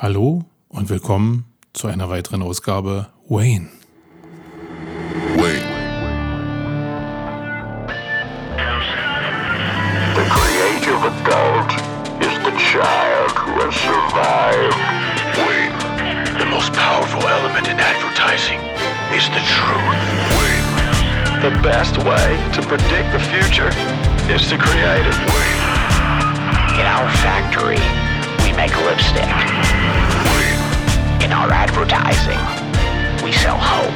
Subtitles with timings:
[0.00, 3.68] Hallo und willkommen zu einer weiteren Ausgabe Wayne.
[5.34, 5.66] Wayne.
[10.14, 11.72] The creative adult
[12.22, 14.78] is the child who has survived.
[15.34, 15.74] Wayne.
[16.38, 18.60] The most powerful element in advertising
[19.10, 19.98] is the truth.
[20.38, 21.42] Wayne.
[21.42, 23.74] The best way to predict the future
[24.30, 25.18] is to create it.
[25.26, 26.78] Wayne.
[26.78, 27.82] In our factory,
[28.58, 29.22] make lipstick.
[31.22, 32.42] In our advertising,
[33.24, 33.94] we sell hope.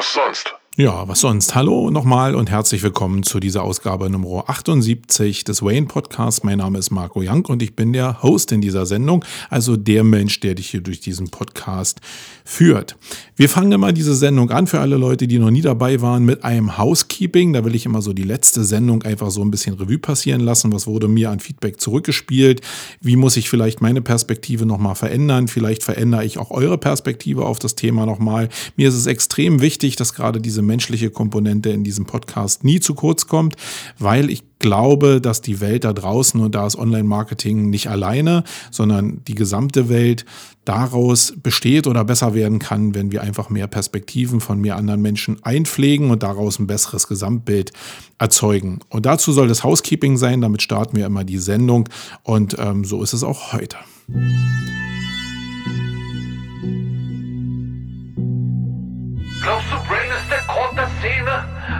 [0.00, 0.59] Sonst?
[0.80, 1.54] Ja, was sonst?
[1.54, 6.42] Hallo nochmal und herzlich willkommen zu dieser Ausgabe Nummer 78 des Wayne Podcasts.
[6.42, 10.04] Mein Name ist Marco Young und ich bin der Host in dieser Sendung, also der
[10.04, 12.00] Mensch, der dich hier durch diesen Podcast
[12.46, 12.96] führt.
[13.36, 16.44] Wir fangen immer diese Sendung an für alle Leute, die noch nie dabei waren, mit
[16.44, 17.52] einem Housekeeping.
[17.52, 20.72] Da will ich immer so die letzte Sendung einfach so ein bisschen Revue passieren lassen.
[20.72, 22.62] Was wurde mir an Feedback zurückgespielt?
[23.02, 25.46] Wie muss ich vielleicht meine Perspektive nochmal verändern?
[25.46, 28.48] Vielleicht verändere ich auch eure Perspektive auf das Thema nochmal.
[28.76, 32.94] Mir ist es extrem wichtig, dass gerade diese menschliche Komponente in diesem Podcast nie zu
[32.94, 33.56] kurz kommt,
[33.98, 39.24] weil ich glaube, dass die Welt da draußen und da ist Online-Marketing nicht alleine, sondern
[39.24, 40.24] die gesamte Welt
[40.64, 45.42] daraus besteht oder besser werden kann, wenn wir einfach mehr Perspektiven von mehr anderen Menschen
[45.42, 47.72] einpflegen und daraus ein besseres Gesamtbild
[48.18, 48.78] erzeugen.
[48.90, 51.88] Und dazu soll das Housekeeping sein, damit starten wir immer die Sendung
[52.22, 53.76] und ähm, so ist es auch heute.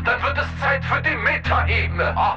[0.05, 2.15] Dann wird es Zeit für die Metaebene.
[2.17, 2.35] Oh.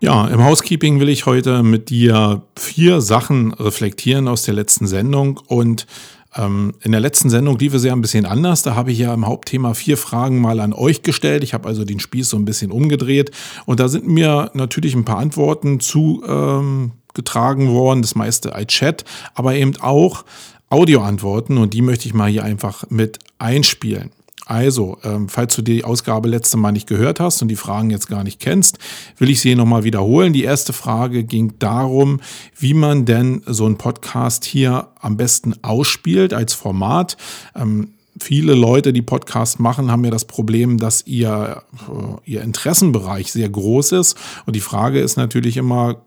[0.00, 5.40] Ja, im Housekeeping will ich heute mit dir vier Sachen reflektieren aus der letzten Sendung
[5.46, 5.86] und
[6.34, 8.62] in der letzten Sendung lief es ja ein bisschen anders.
[8.62, 11.44] Da habe ich ja im Hauptthema vier Fragen mal an euch gestellt.
[11.44, 13.30] Ich habe also den Spieß so ein bisschen umgedreht.
[13.66, 18.00] Und da sind mir natürlich ein paar Antworten zugetragen ähm, worden.
[18.00, 20.24] Das meiste iChat, aber eben auch
[20.70, 21.58] Audioantworten.
[21.58, 24.10] Und die möchte ich mal hier einfach mit einspielen.
[24.46, 28.08] Also, ähm, falls du die Ausgabe letzte Mal nicht gehört hast und die Fragen jetzt
[28.08, 28.78] gar nicht kennst,
[29.18, 30.32] will ich sie nochmal wiederholen.
[30.32, 32.20] Die erste Frage ging darum,
[32.58, 37.16] wie man denn so einen Podcast hier am besten ausspielt als Format.
[37.54, 43.32] Ähm, viele Leute, die Podcast machen, haben ja das Problem, dass ihr, äh, ihr Interessenbereich
[43.32, 44.16] sehr groß ist.
[44.46, 46.02] Und die Frage ist natürlich immer,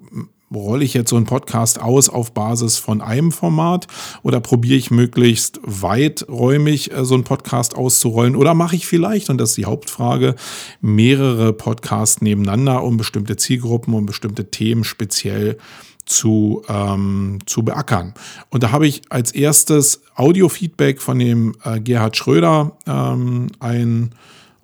[0.53, 3.87] rolle ich jetzt so einen Podcast aus auf Basis von einem Format
[4.23, 9.37] oder probiere ich möglichst weiträumig äh, so einen Podcast auszurollen oder mache ich vielleicht, und
[9.37, 10.35] das ist die Hauptfrage,
[10.81, 15.57] mehrere Podcasts nebeneinander, um bestimmte Zielgruppen, um bestimmte Themen speziell
[16.05, 18.13] zu, ähm, zu beackern.
[18.49, 24.11] Und da habe ich als erstes Audio-Feedback von dem äh, Gerhard Schröder, ähm, ein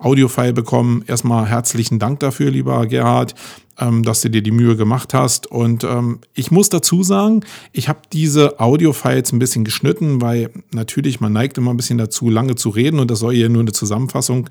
[0.02, 1.04] Audiofile bekommen.
[1.06, 3.34] Erstmal herzlichen Dank dafür, lieber Gerhard,
[3.78, 5.46] ähm, dass du dir die Mühe gemacht hast.
[5.46, 11.20] Und ähm, ich muss dazu sagen, ich habe diese Audiofiles ein bisschen geschnitten, weil natürlich
[11.20, 13.72] man neigt immer ein bisschen dazu, lange zu reden und das soll hier nur eine
[13.72, 14.48] Zusammenfassung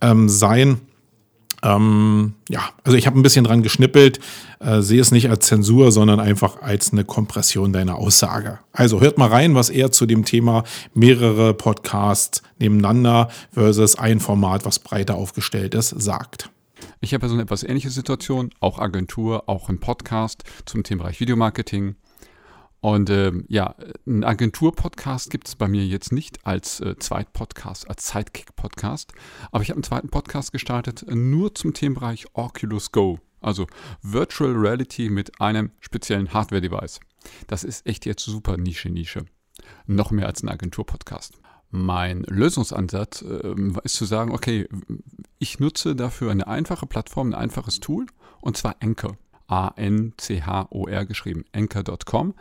[0.00, 0.80] ähm, sein.
[1.64, 4.20] Ähm, ja, also ich habe ein bisschen dran geschnippelt,
[4.60, 8.58] äh, sehe es nicht als Zensur, sondern einfach als eine Kompression deiner Aussage.
[8.72, 14.66] Also hört mal rein, was er zu dem Thema mehrere Podcasts nebeneinander versus ein Format,
[14.66, 16.50] was breiter aufgestellt ist, sagt.
[17.00, 21.18] Ich habe ja so eine etwas ähnliche Situation, auch Agentur, auch ein Podcast zum Themenbereich
[21.18, 21.96] Videomarketing.
[22.84, 28.08] Und ähm, ja, ein Agentur-Podcast gibt es bei mir jetzt nicht als äh, Zweitpodcast, als
[28.08, 29.14] Sidekick-Podcast.
[29.50, 33.20] Aber ich habe einen zweiten Podcast gestartet, äh, nur zum Themenbereich Oculus Go.
[33.40, 33.66] Also
[34.02, 37.00] Virtual Reality mit einem speziellen Hardware-Device.
[37.46, 39.24] Das ist echt jetzt super Nische-Nische.
[39.86, 41.40] Noch mehr als ein Agentur-Podcast.
[41.70, 44.68] Mein Lösungsansatz äh, ist zu sagen, okay,
[45.38, 48.04] ich nutze dafür eine einfache Plattform, ein einfaches Tool,
[48.42, 49.16] und zwar Anchor.
[49.46, 51.44] A-N-C-H-O-R geschrieben.
[51.52, 52.34] Anchor.com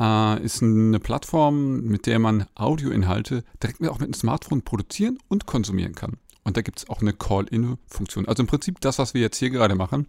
[0.00, 5.46] äh, ist eine Plattform, mit der man Audioinhalte direkt auch mit dem Smartphone produzieren und
[5.46, 6.18] konsumieren kann.
[6.44, 8.26] Und da gibt es auch eine Call-In-Funktion.
[8.28, 10.06] Also im Prinzip das, was wir jetzt hier gerade machen.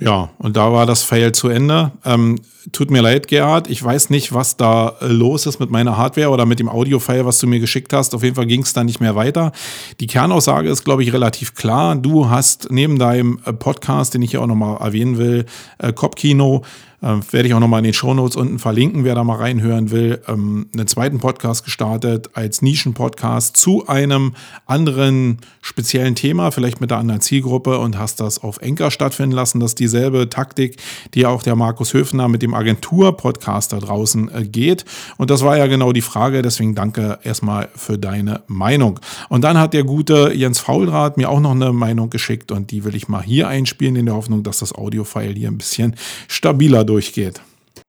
[0.00, 1.92] Ja, und da war das Fail zu Ende.
[2.04, 2.40] Ähm,
[2.72, 3.70] tut mir leid, Gerhard.
[3.70, 7.24] Ich weiß nicht, was da äh, los ist mit meiner Hardware oder mit dem Audio-File,
[7.26, 8.12] was du mir geschickt hast.
[8.12, 9.52] Auf jeden Fall ging es da nicht mehr weiter.
[10.00, 11.94] Die Kernaussage ist, glaube ich, relativ klar.
[11.94, 15.46] Du hast neben deinem äh, Podcast, den ich hier auch nochmal erwähnen will,
[15.78, 16.62] äh, Kopfkino,
[17.02, 20.20] äh, werde ich auch nochmal in den Shownotes unten verlinken, wer da mal reinhören will,
[20.28, 24.34] ähm, einen zweiten Podcast gestartet als Nischen-Podcast zu einem
[24.66, 29.60] anderen speziellen Thema, vielleicht mit der anderen Zielgruppe und hast das auf Enker stattfinden lassen.
[29.60, 30.76] Das ist dieselbe Taktik,
[31.14, 34.84] die auch der Markus Höfner mit dem Agentur-Podcast da draußen äh, geht.
[35.16, 39.00] Und das war ja genau die Frage, deswegen danke erstmal für deine Meinung.
[39.28, 42.84] Und dann hat der gute Jens Faulrad mir auch noch eine Meinung geschickt und die
[42.84, 45.96] will ich mal hier einspielen in der Hoffnung, dass das Audio-File hier ein bisschen
[46.28, 47.40] stabiler durchgeht.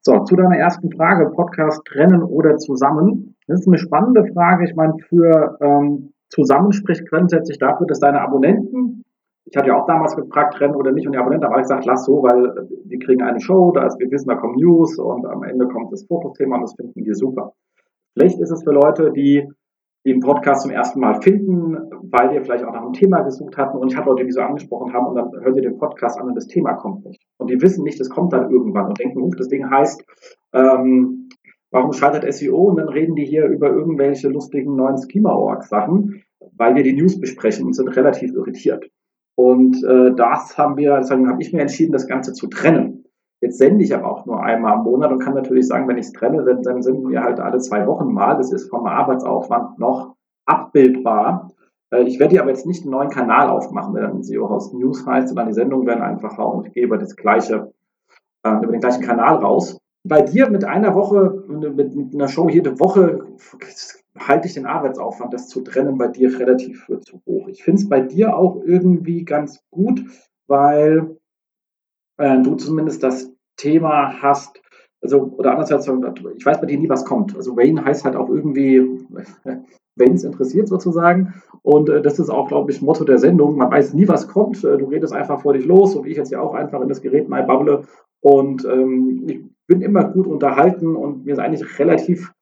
[0.02, 3.36] So, zu deiner ersten Frage, Podcast trennen oder zusammen.
[3.48, 4.66] Das ist eine spannende Frage.
[4.66, 9.04] Ich meine, für ähm, zusammen spricht grundsätzlich dafür, dass deine Abonnenten,
[9.46, 11.86] ich hatte ja auch damals gefragt, trennen oder nicht, und die Abonnenten haben alle gesagt,
[11.86, 15.26] lass so, weil wir kriegen eine Show, da ist, wir wissen, da kommen News und
[15.28, 17.54] am Ende kommt das Fokusthema und das finden wir super.
[18.18, 19.48] Schlecht ist es für Leute, die
[20.06, 21.76] den Podcast zum ersten Mal finden,
[22.12, 24.42] weil wir vielleicht auch nach einem Thema gesucht hatten und ich habe Leute, die so
[24.42, 27.22] angesprochen haben und dann hören sie den Podcast an und das Thema kommt nicht.
[27.38, 30.06] Und die wissen nicht, es kommt dann irgendwann und denken, das Ding heißt,
[30.54, 31.30] ähm,
[31.72, 32.70] warum scheitert SEO?
[32.70, 36.22] Und dann reden die hier über irgendwelche lustigen neuen Schema-Org-Sachen,
[36.56, 38.88] weil wir die News besprechen und sind relativ irritiert.
[39.36, 42.95] Und äh, das haben wir, deswegen habe ich mir entschieden, das Ganze zu trennen.
[43.46, 46.08] Jetzt sende ich aber auch nur einmal im Monat und kann natürlich sagen, wenn ich
[46.08, 48.36] es trenne, dann, dann senden wir halt alle zwei Wochen mal.
[48.38, 50.16] Das ist vom Arbeitsaufwand noch
[50.48, 51.52] abbildbar.
[51.92, 54.74] Äh, ich werde hier aber jetzt nicht einen neuen Kanal aufmachen, wenn dann SEO House
[54.74, 57.72] News heißt, sondern die Sendungen werden einfach hauen und ich gehe über das gleiche,
[58.42, 59.80] äh, über den gleichen Kanal raus.
[60.04, 63.28] Bei dir mit einer Woche, mit, mit einer Show jede Woche,
[64.18, 67.48] halte ich den Arbeitsaufwand, das zu trennen, bei dir relativ für zu hoch.
[67.48, 70.04] Ich finde es bei dir auch irgendwie ganz gut,
[70.48, 71.18] weil
[72.18, 74.62] äh, du zumindest das Thema hast,
[75.02, 75.88] also, oder andererseits,
[76.38, 77.36] ich weiß bei dir nie, was kommt.
[77.36, 78.80] Also Wayne heißt halt auch irgendwie,
[79.96, 81.34] wenn es interessiert sozusagen.
[81.62, 83.58] Und äh, das ist auch, glaube ich, Motto der Sendung.
[83.58, 84.64] Man weiß nie, was kommt.
[84.64, 87.02] Äh, du redest einfach vor dich los und ich jetzt ja auch einfach in das
[87.02, 87.84] Gerät mal babble.
[88.22, 92.34] Und ähm, ich bin immer gut unterhalten und mir ist eigentlich relativ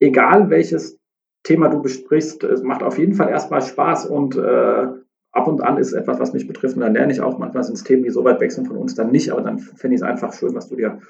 [0.00, 0.98] egal, welches
[1.44, 2.44] Thema du besprichst.
[2.44, 4.86] Es macht auf jeden Fall erstmal Spaß und äh,
[5.32, 6.76] ab und an ist etwas, was mich betrifft.
[6.76, 8.94] Und dann lerne ich auch manchmal sind es Themen, die so weit sind von uns
[8.94, 9.30] dann nicht.
[9.30, 11.00] Aber dann finde ich es einfach schön, was du dir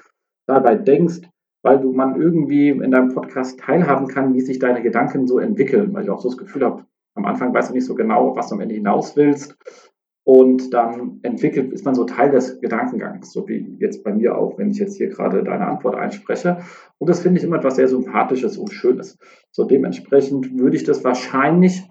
[0.47, 1.21] dabei denkst,
[1.61, 5.93] weil du man irgendwie in deinem Podcast teilhaben kann, wie sich deine Gedanken so entwickeln.
[5.93, 6.85] Weil ich auch so das Gefühl habe,
[7.15, 9.57] am Anfang weißt du nicht so genau, was du am Ende hinaus willst.
[10.25, 14.57] Und dann entwickelt, ist man so Teil des Gedankengangs, so wie jetzt bei mir auch,
[14.57, 16.59] wenn ich jetzt hier gerade deine Antwort einspreche.
[16.97, 19.17] Und das finde ich immer etwas sehr Sympathisches und Schönes.
[19.51, 21.83] So dementsprechend würde ich das wahrscheinlich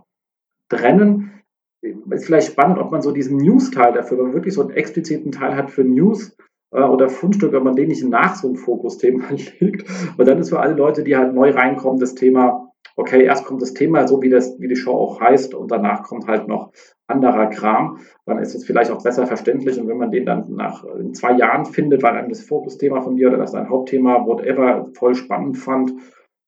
[0.70, 1.41] trennen
[1.82, 5.32] ist vielleicht spannend, ob man so diesen News-Teil dafür, wenn man wirklich so einen expliziten
[5.32, 6.36] Teil hat für News
[6.72, 9.24] äh, oder Fundstücke, wenn man den nicht nach so ein Fokusthema
[9.60, 9.88] legt.
[10.16, 13.62] Und dann ist für alle Leute, die halt neu reinkommen, das Thema, okay, erst kommt
[13.62, 16.72] das Thema, so wie, das, wie die Show auch heißt, und danach kommt halt noch
[17.08, 17.98] anderer Kram.
[18.26, 19.80] Dann ist es vielleicht auch besser verständlich.
[19.80, 23.16] Und wenn man den dann nach in zwei Jahren findet, weil einem das Fokusthema von
[23.16, 25.92] dir oder das ein Hauptthema, whatever, voll spannend fand,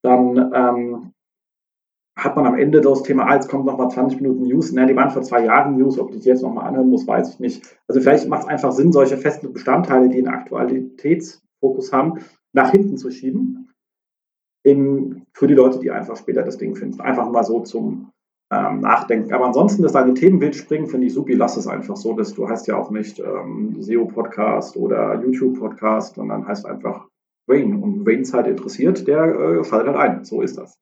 [0.02, 1.13] dann ähm,
[2.16, 4.72] hat man am Ende das Thema, ah, jetzt kommt nochmal 20 Minuten News.
[4.72, 7.34] Ne, die waren vor zwei Jahren News, ob ich die jetzt nochmal anhören muss, weiß
[7.34, 7.78] ich nicht.
[7.88, 12.20] Also vielleicht macht es einfach Sinn, solche festen Bestandteile, die einen Aktualitätsfokus haben,
[12.52, 13.70] nach hinten zu schieben.
[14.62, 17.00] In, für die Leute, die einfach später das Ding finden.
[17.00, 18.10] Einfach mal so zum
[18.50, 19.32] ähm, Nachdenken.
[19.32, 21.34] Aber ansonsten, dass deine Themen wild springen, finde ich super.
[21.34, 26.46] Lass es einfach so, dass du heißt ja auch nicht ähm, SEO-Podcast oder YouTube-Podcast, sondern
[26.46, 27.08] heißt einfach
[27.46, 27.76] Wayne.
[27.76, 30.24] Und wen es halt interessiert, der äh, fällt halt ein.
[30.24, 30.78] So ist das.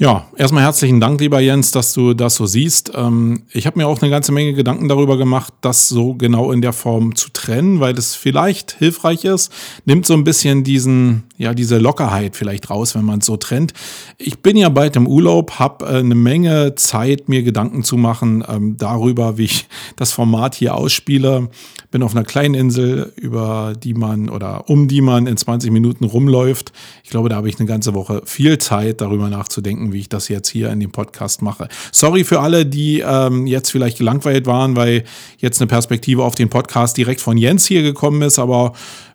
[0.00, 2.92] Ja, erstmal herzlichen Dank, lieber Jens, dass du das so siehst.
[2.94, 6.62] Ähm, ich habe mir auch eine ganze Menge Gedanken darüber gemacht, das so genau in
[6.62, 9.52] der Form zu trennen, weil das vielleicht hilfreich ist.
[9.86, 13.72] Nimmt so ein bisschen diesen, ja, diese Lockerheit vielleicht raus, wenn man es so trennt.
[14.18, 18.44] Ich bin ja bald im Urlaub, habe äh, eine Menge Zeit, mir Gedanken zu machen
[18.48, 21.48] ähm, darüber, wie ich das Format hier ausspiele.
[21.90, 26.04] Bin auf einer kleinen Insel, über die man oder um die man in 20 Minuten
[26.04, 26.72] rumläuft.
[27.02, 30.28] Ich glaube, da habe ich eine ganze Woche viel Zeit, darüber nachzudenken wie ich das
[30.28, 31.68] jetzt hier in dem Podcast mache.
[31.92, 35.04] Sorry für alle, die ähm, jetzt vielleicht gelangweilt waren, weil
[35.38, 38.72] jetzt eine Perspektive auf den Podcast direkt von Jens hier gekommen ist, aber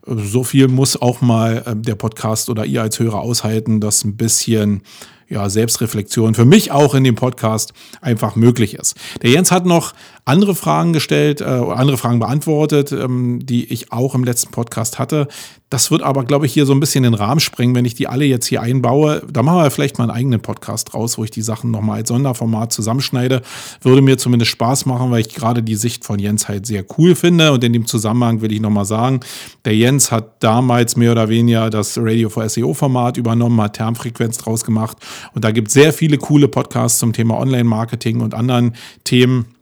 [0.08, 4.04] äh, so viel muss auch mal äh, der Podcast oder ihr als Hörer aushalten, dass
[4.04, 4.82] ein bisschen
[5.30, 8.96] ja, Selbstreflexion für mich auch in dem Podcast einfach möglich ist.
[9.22, 9.94] Der Jens hat noch
[10.26, 15.28] andere Fragen gestellt, äh, andere Fragen beantwortet, ähm, die ich auch im letzten Podcast hatte.
[15.70, 18.08] Das wird aber, glaube ich, hier so ein bisschen den Rahmen sprengen, wenn ich die
[18.08, 19.24] alle jetzt hier einbaue.
[19.30, 22.10] Da machen wir vielleicht mal einen eigenen Podcast raus, wo ich die Sachen nochmal als
[22.10, 23.42] Sonderformat zusammenschneide.
[23.82, 27.16] Würde mir zumindest Spaß machen, weil ich gerade die Sicht von Jens halt sehr cool
[27.16, 27.52] finde.
[27.52, 29.22] Und in dem Zusammenhang will ich nochmal sagen,
[29.66, 34.64] der Jens hat damals mehr oder weniger das Radio for SEO-Format übernommen, hat Termfrequenz draus
[34.64, 34.98] gemacht.
[35.34, 39.53] Und da gibt es sehr viele coole Podcasts zum Thema Online-Marketing und anderen Themen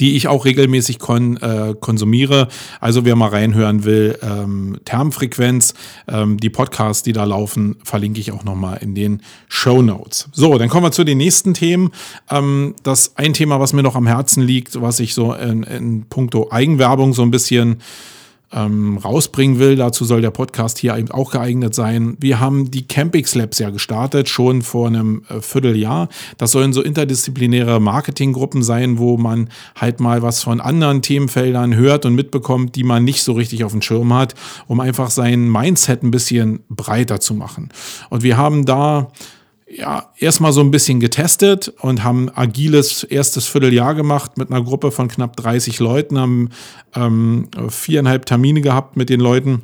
[0.00, 2.48] die ich auch regelmäßig kon, äh, konsumiere.
[2.80, 5.74] Also wer mal reinhören will, ähm, Termfrequenz,
[6.08, 10.28] ähm, die Podcasts, die da laufen, verlinke ich auch nochmal in den Show Notes.
[10.32, 11.90] So, dann kommen wir zu den nächsten Themen.
[12.30, 16.04] Ähm, das ein Thema, was mir noch am Herzen liegt, was ich so in, in
[16.08, 17.78] puncto Eigenwerbung so ein bisschen
[18.52, 19.76] ähm, rausbringen will.
[19.76, 22.16] Dazu soll der Podcast hier eben auch geeignet sein.
[22.20, 26.08] Wir haben die Campix Labs ja gestartet, schon vor einem äh, Vierteljahr.
[26.38, 32.04] Das sollen so interdisziplinäre Marketinggruppen sein, wo man halt mal was von anderen Themenfeldern hört
[32.04, 34.34] und mitbekommt, die man nicht so richtig auf dem Schirm hat,
[34.66, 37.70] um einfach sein Mindset ein bisschen breiter zu machen.
[38.10, 39.12] Und wir haben da
[39.74, 44.90] ja, erstmal so ein bisschen getestet und haben agiles erstes Vierteljahr gemacht mit einer Gruppe
[44.90, 46.50] von knapp 30 Leuten, haben
[46.94, 49.62] ähm, viereinhalb Termine gehabt mit den Leuten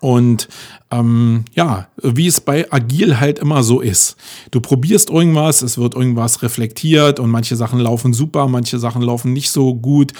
[0.00, 0.48] und
[0.92, 4.16] ähm, ja, wie es bei Agil halt immer so ist.
[4.50, 9.32] Du probierst irgendwas, es wird irgendwas reflektiert und manche Sachen laufen super, manche Sachen laufen
[9.32, 10.12] nicht so gut.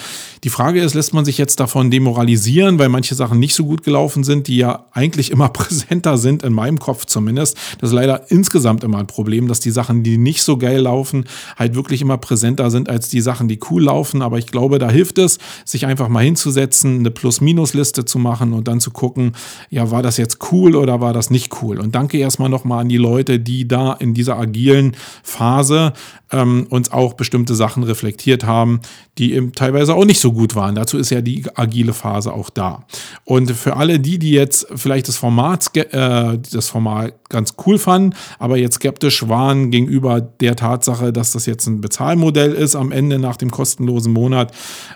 [0.45, 3.83] Die Frage ist, lässt man sich jetzt davon demoralisieren, weil manche Sachen nicht so gut
[3.83, 7.57] gelaufen sind, die ja eigentlich immer präsenter sind, in meinem Kopf zumindest.
[7.79, 11.25] Das ist leider insgesamt immer ein Problem, dass die Sachen, die nicht so geil laufen,
[11.57, 14.21] halt wirklich immer präsenter sind als die Sachen, die cool laufen.
[14.21, 18.69] Aber ich glaube, da hilft es, sich einfach mal hinzusetzen, eine Plus-Minus-Liste zu machen und
[18.69, 19.33] dann zu gucken,
[19.71, 20.75] ja, war das jetzt cool?
[20.75, 21.79] oder war das nicht cool?
[21.79, 25.93] Und danke erstmal nochmal an die Leute, die da in dieser agilen Phase
[26.29, 28.81] ähm, uns auch bestimmte Sachen reflektiert haben,
[29.17, 30.75] die eben teilweise auch nicht so gut waren.
[30.75, 32.85] Dazu ist ja die agile Phase auch da.
[33.23, 38.13] Und für alle die, die jetzt vielleicht das Format, äh, das Format ganz cool fanden,
[38.39, 43.19] aber jetzt skeptisch waren gegenüber der Tatsache, dass das jetzt ein Bezahlmodell ist am Ende
[43.19, 44.51] nach dem kostenlosen Monat,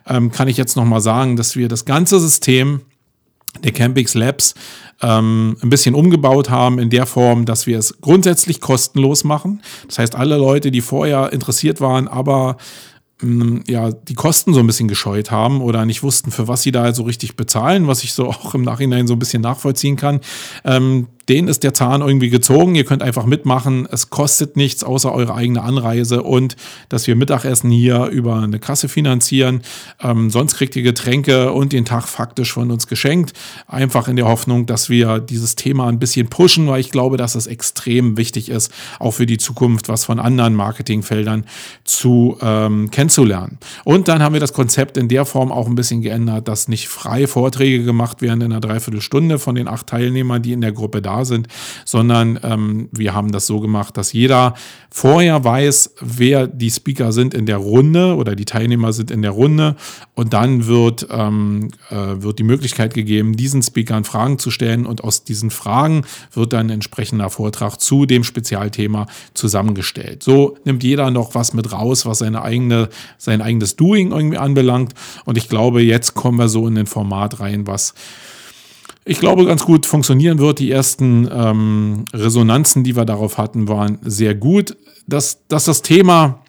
[0.05, 2.81] ähm, kann ich jetzt nochmal sagen, dass wir das ganze System
[3.63, 4.55] der Campix Labs
[5.01, 9.61] ähm, ein bisschen umgebaut haben in der Form, dass wir es grundsätzlich kostenlos machen.
[9.87, 12.57] Das heißt, alle Leute, die vorher interessiert waren, aber
[13.21, 16.71] ähm, ja, die Kosten so ein bisschen gescheut haben oder nicht wussten, für was sie
[16.71, 20.21] da so richtig bezahlen, was ich so auch im Nachhinein so ein bisschen nachvollziehen kann,
[20.63, 22.75] ähm, denen ist der Zahn irgendwie gezogen.
[22.75, 23.87] Ihr könnt einfach mitmachen.
[23.91, 26.55] Es kostet nichts außer eure eigene Anreise und
[26.89, 29.61] dass wir Mittagessen hier über eine Kasse finanzieren.
[30.01, 33.33] Ähm, sonst kriegt ihr Getränke und den Tag faktisch von uns geschenkt.
[33.67, 37.35] Einfach in der Hoffnung, dass wir dieses Thema ein bisschen pushen, weil ich glaube, dass
[37.35, 41.45] es extrem wichtig ist, auch für die Zukunft, was von anderen Marketingfeldern
[41.83, 43.57] zu ähm, kennenzulernen.
[43.83, 46.87] Und dann haben wir das Konzept in der Form auch ein bisschen geändert, dass nicht
[46.87, 51.01] freie Vorträge gemacht werden in einer Dreiviertelstunde von den acht Teilnehmern, die in der Gruppe
[51.01, 51.47] da sind,
[51.85, 54.55] sondern ähm, wir haben das so gemacht, dass jeder
[54.95, 59.31] vorher weiß, wer die Speaker sind in der Runde oder die Teilnehmer sind in der
[59.31, 59.75] Runde.
[60.13, 64.85] Und dann wird, ähm, äh, wird die Möglichkeit gegeben, diesen Speakern Fragen zu stellen.
[64.85, 70.23] Und aus diesen Fragen wird dann entsprechender Vortrag zu dem Spezialthema zusammengestellt.
[70.23, 74.93] So nimmt jeder noch was mit raus, was seine eigene, sein eigenes Doing irgendwie anbelangt.
[75.25, 77.93] Und ich glaube, jetzt kommen wir so in ein Format rein, was
[79.05, 80.57] ich glaube, ganz gut funktionieren wird.
[80.57, 84.75] Die ersten ähm, Resonanzen, die wir darauf hatten, waren sehr gut.
[85.07, 86.41] Dass, dass das Thema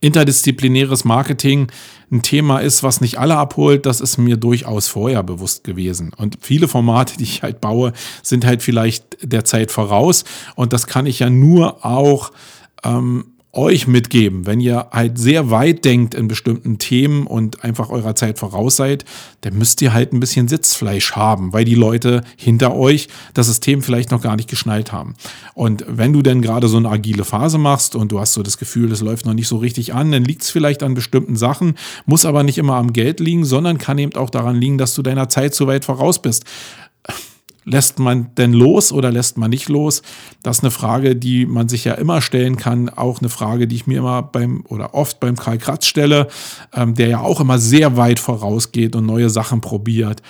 [0.00, 1.66] interdisziplinäres Marketing
[2.12, 6.12] ein Thema ist, was nicht alle abholt, das ist mir durchaus vorher bewusst gewesen.
[6.16, 10.24] Und viele Formate, die ich halt baue, sind halt vielleicht der Zeit voraus.
[10.54, 12.30] Und das kann ich ja nur auch
[12.84, 14.46] ähm, euch mitgeben.
[14.46, 19.04] Wenn ihr halt sehr weit denkt in bestimmten Themen und einfach eurer Zeit voraus seid,
[19.42, 23.82] dann müsst ihr halt ein bisschen Sitzfleisch haben, weil die Leute hinter euch das System
[23.82, 25.14] vielleicht noch gar nicht geschnallt haben.
[25.54, 28.58] Und wenn du denn gerade so eine agile Phase machst und du hast so das
[28.58, 31.74] Gefühl, es läuft noch nicht so richtig an, dann liegt es vielleicht an bestimmten Sachen,
[32.06, 35.02] muss aber nicht immer am Geld liegen, sondern kann eben auch daran liegen, dass du
[35.02, 36.44] deiner Zeit zu weit voraus bist.
[37.64, 40.02] Lässt man denn los oder lässt man nicht los?
[40.42, 42.88] Das ist eine Frage, die man sich ja immer stellen kann.
[42.90, 46.28] Auch eine Frage, die ich mir immer beim oder oft beim Karl Kratz stelle,
[46.74, 50.22] ähm, der ja auch immer sehr weit vorausgeht und neue Sachen probiert.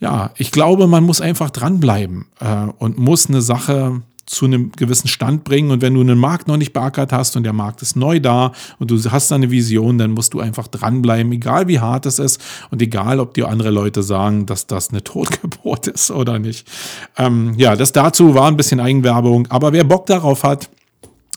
[0.00, 5.08] Ja, ich glaube, man muss einfach dranbleiben äh, und muss eine Sache zu einem gewissen
[5.08, 5.70] Stand bringen.
[5.70, 8.52] Und wenn du einen Markt noch nicht beackert hast und der Markt ist neu da
[8.78, 12.40] und du hast eine Vision, dann musst du einfach dranbleiben, egal wie hart es ist
[12.70, 16.68] und egal, ob dir andere Leute sagen, dass das eine Totgeburt ist oder nicht.
[17.16, 19.46] Ähm, ja, das dazu war ein bisschen Eigenwerbung.
[19.48, 20.68] Aber wer Bock darauf hat,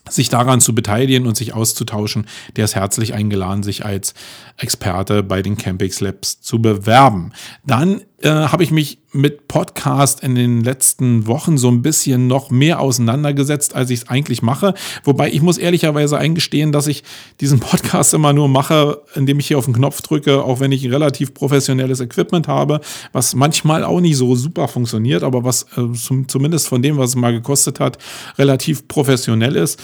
[0.09, 4.13] sich daran zu beteiligen und sich auszutauschen, der ist herzlich eingeladen, sich als
[4.57, 7.31] Experte bei den Campix Labs zu bewerben.
[7.63, 12.49] Dann äh, habe ich mich mit Podcast in den letzten Wochen so ein bisschen noch
[12.49, 14.73] mehr auseinandergesetzt, als ich es eigentlich mache.
[15.03, 17.03] Wobei ich muss ehrlicherweise eingestehen, dass ich
[17.39, 20.89] diesen Podcast immer nur mache, indem ich hier auf den Knopf drücke, auch wenn ich
[20.91, 26.27] relativ professionelles Equipment habe, was manchmal auch nicht so super funktioniert, aber was äh, zum,
[26.27, 27.97] zumindest von dem, was es mal gekostet hat,
[28.37, 29.79] relativ professionell ist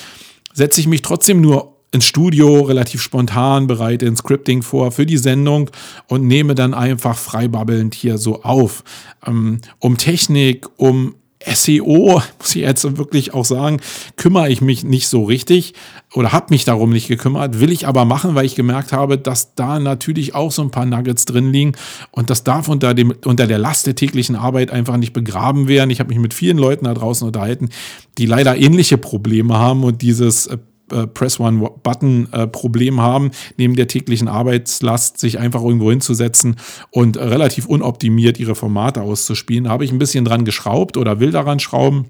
[0.55, 5.17] setze ich mich trotzdem nur ins Studio relativ spontan, bereite ein Scripting vor für die
[5.17, 5.69] Sendung
[6.07, 8.83] und nehme dann einfach freibabbelnd hier so auf.
[9.25, 11.15] Ähm, um Technik, um
[11.45, 13.79] SEO, muss ich jetzt wirklich auch sagen,
[14.15, 15.73] kümmere ich mich nicht so richtig
[16.13, 19.55] oder habe mich darum nicht gekümmert, will ich aber machen, weil ich gemerkt habe, dass
[19.55, 21.73] da natürlich auch so ein paar Nuggets drin liegen
[22.11, 25.91] und das darf unter, dem, unter der Last der täglichen Arbeit einfach nicht begraben werden.
[25.91, 27.69] Ich habe mich mit vielen Leuten da draußen unterhalten,
[28.17, 30.49] die leider ähnliche Probleme haben und dieses
[30.91, 36.57] äh, Press One Button äh, Problem haben, neben der täglichen Arbeitslast sich einfach irgendwo hinzusetzen
[36.91, 39.65] und relativ unoptimiert ihre Formate auszuspielen.
[39.65, 42.09] Da habe ich ein bisschen dran geschraubt oder will daran schrauben.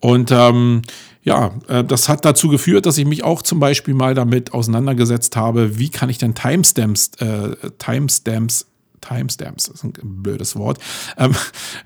[0.00, 0.82] Und ähm,
[1.22, 5.36] ja, äh, das hat dazu geführt, dass ich mich auch zum Beispiel mal damit auseinandergesetzt
[5.36, 8.66] habe, wie kann ich denn Timestamps, äh, Timestamps
[9.00, 10.78] Timestamps, das ist ein blödes Wort,
[11.18, 11.34] ähm,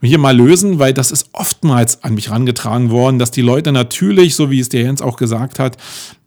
[0.00, 4.35] hier mal lösen, weil das ist oftmals an mich herangetragen worden, dass die Leute natürlich,
[4.35, 5.76] so wie es der Jens auch gesagt hat,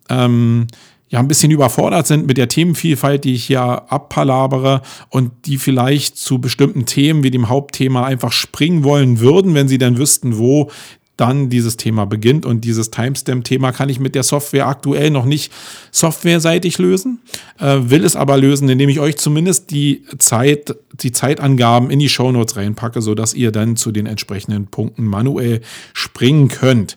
[0.08, 0.66] ähm,
[1.08, 6.16] ja ein bisschen überfordert sind mit der Themenvielfalt, die ich hier abpalabere und die vielleicht
[6.16, 10.70] zu bestimmten Themen wie dem Hauptthema einfach springen wollen würden, wenn sie dann wüssten, wo
[11.16, 12.46] dann dieses Thema beginnt.
[12.46, 15.52] Und dieses Timestamp-Thema kann ich mit der Software aktuell noch nicht
[15.90, 17.20] softwareseitig lösen,
[17.58, 22.08] äh, will es aber lösen, indem ich euch zumindest die Zeit, die Zeitangaben in die
[22.08, 25.60] Shownotes reinpacke, sodass ihr dann zu den entsprechenden Punkten manuell
[25.92, 26.96] springen könnt.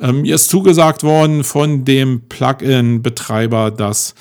[0.00, 4.14] Ähm, mir ist zugesagt worden von dem Plugin-Betreiber, dass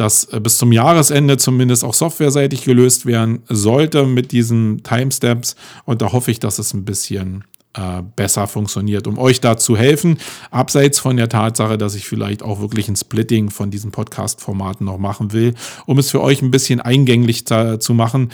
[0.00, 5.56] das äh, bis zum Jahresende zumindest auch softwareseitig gelöst werden sollte mit diesen Timestamps.
[5.84, 9.76] Und da hoffe ich, dass es ein bisschen äh, besser funktioniert, um euch da zu
[9.76, 10.18] helfen.
[10.50, 14.98] Abseits von der Tatsache, dass ich vielleicht auch wirklich ein Splitting von diesen Podcast-Formaten noch
[14.98, 15.54] machen will,
[15.86, 18.30] um es für euch ein bisschen eingänglich zu machen.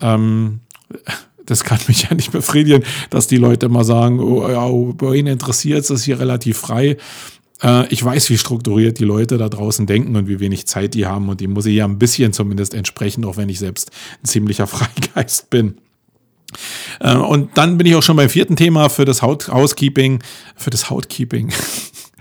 [0.00, 0.60] Ähm,
[1.46, 5.34] das kann mich ja nicht befriedigen, dass die Leute immer sagen, oh, ja, bei Ihnen
[5.34, 6.96] interessiert es, ist hier relativ frei.
[7.62, 11.06] Äh, ich weiß, wie strukturiert die Leute da draußen denken und wie wenig Zeit die
[11.06, 13.90] haben und die muss ich ja ein bisschen zumindest entsprechen, auch wenn ich selbst
[14.22, 15.78] ein ziemlicher Freigeist bin.
[17.00, 20.22] Äh, und dann bin ich auch schon beim vierten Thema für das Housekeeping,
[20.56, 21.52] für das Housekeeping.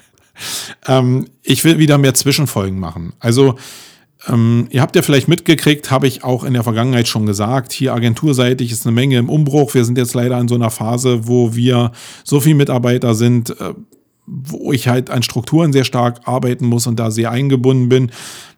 [0.87, 3.13] ähm, ich will wieder mehr Zwischenfolgen machen.
[3.19, 3.55] Also,
[4.27, 7.93] ähm, ihr habt ja vielleicht mitgekriegt, habe ich auch in der Vergangenheit schon gesagt, hier
[7.93, 9.73] agenturseitig ist eine Menge im Umbruch.
[9.73, 11.91] Wir sind jetzt leider in so einer Phase, wo wir
[12.23, 13.73] so viele Mitarbeiter sind, äh,
[14.25, 18.11] wo ich halt an Strukturen sehr stark arbeiten muss und da sehr eingebunden bin.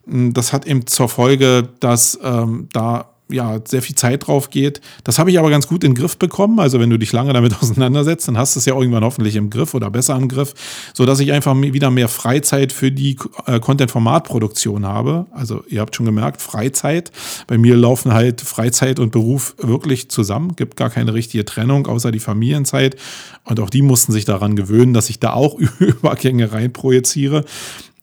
[0.06, 4.82] Das hat eben zur Folge, dass ähm, da ja, sehr viel Zeit drauf geht.
[5.04, 6.60] Das habe ich aber ganz gut in den Griff bekommen.
[6.60, 9.50] Also wenn du dich lange damit auseinandersetzt, dann hast du es ja irgendwann hoffentlich im
[9.50, 10.54] Griff oder besser im Griff,
[10.94, 15.26] so dass ich einfach wieder mehr Freizeit für die äh, Content-Format-Produktion habe.
[15.32, 17.12] Also ihr habt schon gemerkt, Freizeit.
[17.48, 20.56] Bei mir laufen halt Freizeit und Beruf wirklich zusammen.
[20.56, 22.96] Gibt gar keine richtige Trennung, außer die Familienzeit.
[23.44, 27.46] Und auch die mussten sich daran gewöhnen, dass ich da auch Übergänge reinprojiziere.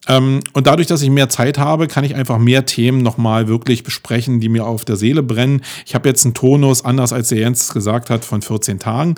[0.09, 3.85] Ähm, und dadurch, dass ich mehr Zeit habe, kann ich einfach mehr Themen nochmal wirklich
[3.85, 5.62] besprechen, die mir auf der Seele brennen.
[5.87, 9.15] Ich habe jetzt einen Tonus, anders als der Jens gesagt hat, von 14 Tagen.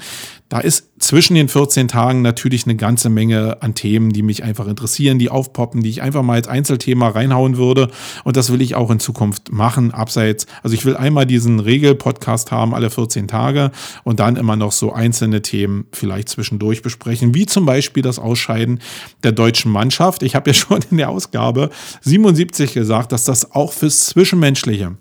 [0.49, 4.67] Da ist zwischen den 14 Tagen natürlich eine ganze Menge an Themen, die mich einfach
[4.67, 7.90] interessieren, die aufpoppen, die ich einfach mal als Einzelthema reinhauen würde.
[8.25, 10.47] Und das will ich auch in Zukunft machen, abseits.
[10.62, 13.71] Also ich will einmal diesen Regel-Podcast haben, alle 14 Tage
[14.05, 18.81] und dann immer noch so einzelne Themen vielleicht zwischendurch besprechen, wie zum Beispiel das Ausscheiden
[19.23, 20.23] der deutschen Mannschaft.
[20.23, 21.69] Ich habe ja schon in der Ausgabe
[22.01, 24.97] 77 gesagt, dass das auch fürs Zwischenmenschliche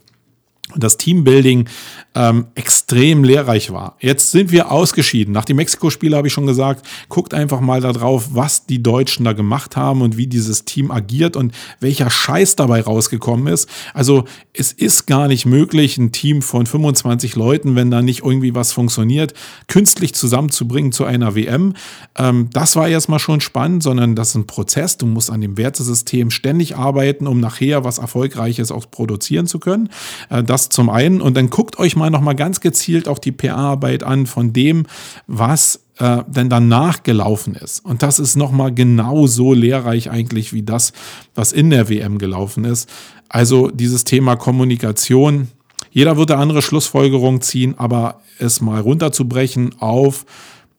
[0.74, 1.68] und das Teambuilding
[2.16, 3.96] ähm, extrem lehrreich war.
[4.00, 5.34] Jetzt sind wir ausgeschieden.
[5.34, 9.34] Nach dem Mexiko-Spiel habe ich schon gesagt, guckt einfach mal darauf, was die Deutschen da
[9.34, 13.68] gemacht haben und wie dieses Team agiert und welcher Scheiß dabei rausgekommen ist.
[13.94, 18.54] Also es ist gar nicht möglich, ein Team von 25 Leuten, wenn da nicht irgendwie
[18.54, 19.34] was funktioniert,
[19.68, 21.74] künstlich zusammenzubringen zu einer WM.
[22.16, 24.98] Ähm, das war erstmal schon spannend, sondern das ist ein Prozess.
[24.98, 29.90] Du musst an dem Wertesystem ständig arbeiten, um nachher was Erfolgreiches auch produzieren zu können.
[30.30, 31.22] Äh, das zum einen.
[31.22, 34.86] Und dann guckt euch mal nochmal ganz gezielt auch die PR-Arbeit an von dem,
[35.28, 37.86] was äh, denn danach gelaufen ist.
[37.86, 40.94] Und das ist nochmal genauso lehrreich eigentlich wie das,
[41.36, 42.90] was in der WM gelaufen ist.
[43.30, 45.50] Also dieses Thema Kommunikation.
[45.92, 50.26] Jeder würde andere Schlussfolgerungen ziehen, aber es mal runterzubrechen auf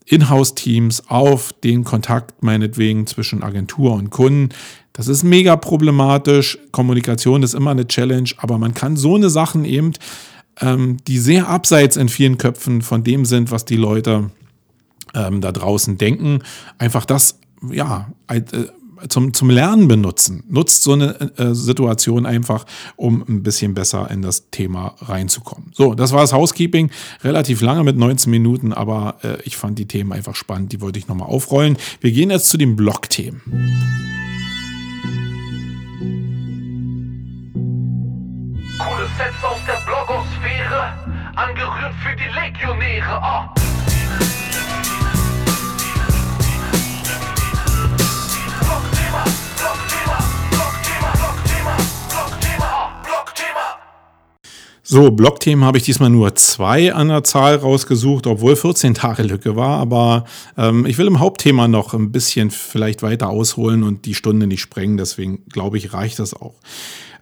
[0.06, 4.50] Inhouse-Teams, auf den Kontakt meinetwegen zwischen Agentur und Kunden,
[4.94, 6.56] das ist mega problematisch.
[6.70, 9.92] Kommunikation ist immer eine Challenge, aber man kann so eine Sachen eben,
[10.60, 14.30] ähm, die sehr abseits in vielen Köpfen von dem sind, was die Leute
[15.12, 16.40] ähm, da draußen denken,
[16.78, 18.42] einfach das, ja, äh,
[19.08, 20.44] zum, zum Lernen benutzen.
[20.48, 25.72] Nutzt so eine äh, Situation einfach, um ein bisschen besser in das Thema reinzukommen.
[25.74, 26.90] So, das war das Housekeeping.
[27.22, 30.72] Relativ lange mit 19 Minuten, aber äh, ich fand die Themen einfach spannend.
[30.72, 31.76] Die wollte ich nochmal aufrollen.
[32.00, 33.42] Wir gehen jetzt zu den Blog-Themen.
[38.84, 40.92] Hits aus der Blogosphäre,
[41.36, 43.18] angerührt für die Legionäre.
[43.22, 43.64] Oh.
[54.86, 59.56] So, Blockthemen habe ich diesmal nur zwei an der Zahl rausgesucht, obwohl 14 Tage Lücke
[59.56, 59.78] war.
[59.78, 60.26] Aber
[60.58, 64.60] ähm, ich will im Hauptthema noch ein bisschen vielleicht weiter ausholen und die Stunde nicht
[64.60, 64.98] sprengen.
[64.98, 66.54] Deswegen glaube ich, reicht das auch.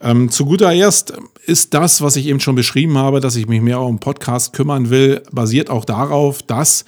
[0.03, 1.12] Ähm, zu guter Erst
[1.47, 4.91] ist das, was ich eben schon beschrieben habe, dass ich mich mehr um Podcast kümmern
[4.91, 6.85] will, basiert auch darauf, dass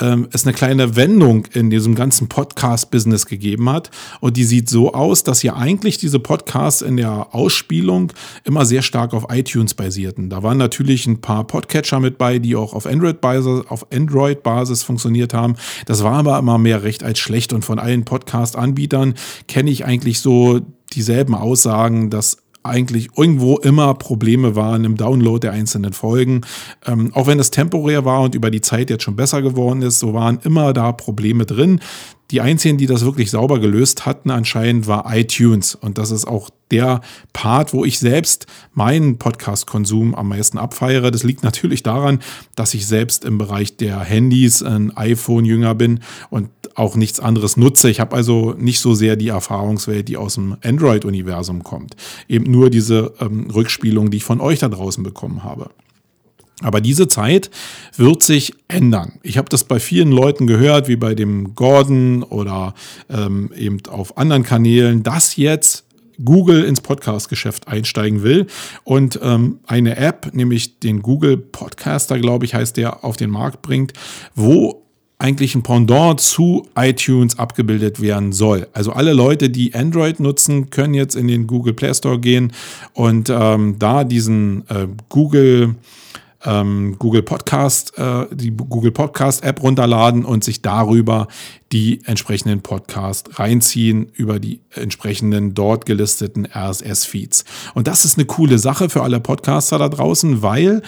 [0.00, 3.90] ähm, es eine kleine Wendung in diesem ganzen Podcast-Business gegeben hat.
[4.20, 8.12] Und die sieht so aus, dass ja eigentlich diese Podcasts in der Ausspielung
[8.44, 10.30] immer sehr stark auf iTunes basierten.
[10.30, 14.84] Da waren natürlich ein paar Podcatcher mit bei, die auch auf Android-Basis auf Android -Basis
[14.84, 15.56] funktioniert haben.
[15.86, 17.52] Das war aber immer mehr recht als schlecht.
[17.52, 19.14] Und von allen Podcast-Anbietern
[19.48, 20.60] kenne ich eigentlich so
[20.92, 26.42] dieselben Aussagen, dass eigentlich irgendwo immer Probleme waren im Download der einzelnen Folgen.
[26.86, 29.98] Ähm, auch wenn es temporär war und über die Zeit jetzt schon besser geworden ist,
[29.98, 31.80] so waren immer da Probleme drin.
[32.30, 35.74] Die einzigen, die das wirklich sauber gelöst hatten, anscheinend war iTunes.
[35.74, 37.02] Und das ist auch der
[37.34, 41.10] Part, wo ich selbst meinen Podcast-Konsum am meisten abfeiere.
[41.10, 42.20] Das liegt natürlich daran,
[42.56, 47.90] dass ich selbst im Bereich der Handys ein iPhone-Jünger bin und auch nichts anderes nutze.
[47.90, 51.96] Ich habe also nicht so sehr die Erfahrungswelt, die aus dem Android-Universum kommt.
[52.28, 55.68] Eben nur diese ähm, Rückspielung, die ich von euch da draußen bekommen habe.
[56.62, 57.50] Aber diese Zeit
[57.96, 59.18] wird sich ändern.
[59.22, 62.74] Ich habe das bei vielen Leuten gehört, wie bei dem Gordon oder
[63.10, 65.84] ähm, eben auf anderen Kanälen, dass jetzt
[66.24, 68.46] Google ins Podcast-Geschäft einsteigen will
[68.84, 73.62] und ähm, eine App, nämlich den Google Podcaster, glaube ich, heißt der, auf den Markt
[73.62, 73.92] bringt,
[74.34, 74.82] wo
[75.22, 78.66] eigentlich ein Pendant zu iTunes abgebildet werden soll.
[78.72, 82.52] Also alle Leute, die Android nutzen, können jetzt in den Google Play Store gehen
[82.92, 85.76] und ähm, da diesen äh, Google
[86.44, 91.28] ähm, Google Podcast, äh, die Google Podcast App runterladen und sich darüber
[91.72, 97.44] die entsprechenden Podcasts reinziehen über die entsprechenden dort gelisteten RSS-Feeds.
[97.74, 100.82] Und das ist eine coole Sache für alle Podcaster da draußen, weil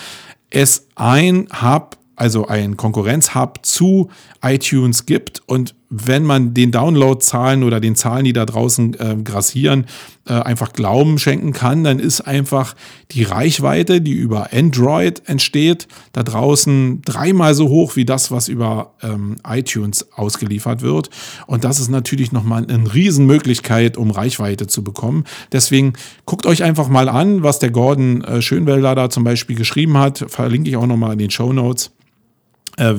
[0.50, 4.10] es ein Hub also ein Konkurrenzhub zu
[4.42, 9.86] iTunes gibt und wenn man den Downloadzahlen oder den Zahlen, die da draußen äh, grassieren,
[10.26, 12.74] äh, einfach Glauben schenken kann, dann ist einfach
[13.12, 18.94] die Reichweite, die über Android entsteht, da draußen dreimal so hoch wie das, was über
[19.02, 21.10] ähm, iTunes ausgeliefert wird.
[21.46, 25.24] Und das ist natürlich nochmal eine Riesenmöglichkeit, um Reichweite zu bekommen.
[25.52, 25.92] Deswegen
[26.24, 30.24] guckt euch einfach mal an, was der Gordon äh, Schönwelder da zum Beispiel geschrieben hat.
[30.26, 31.92] Verlinke ich auch nochmal in den Show Notes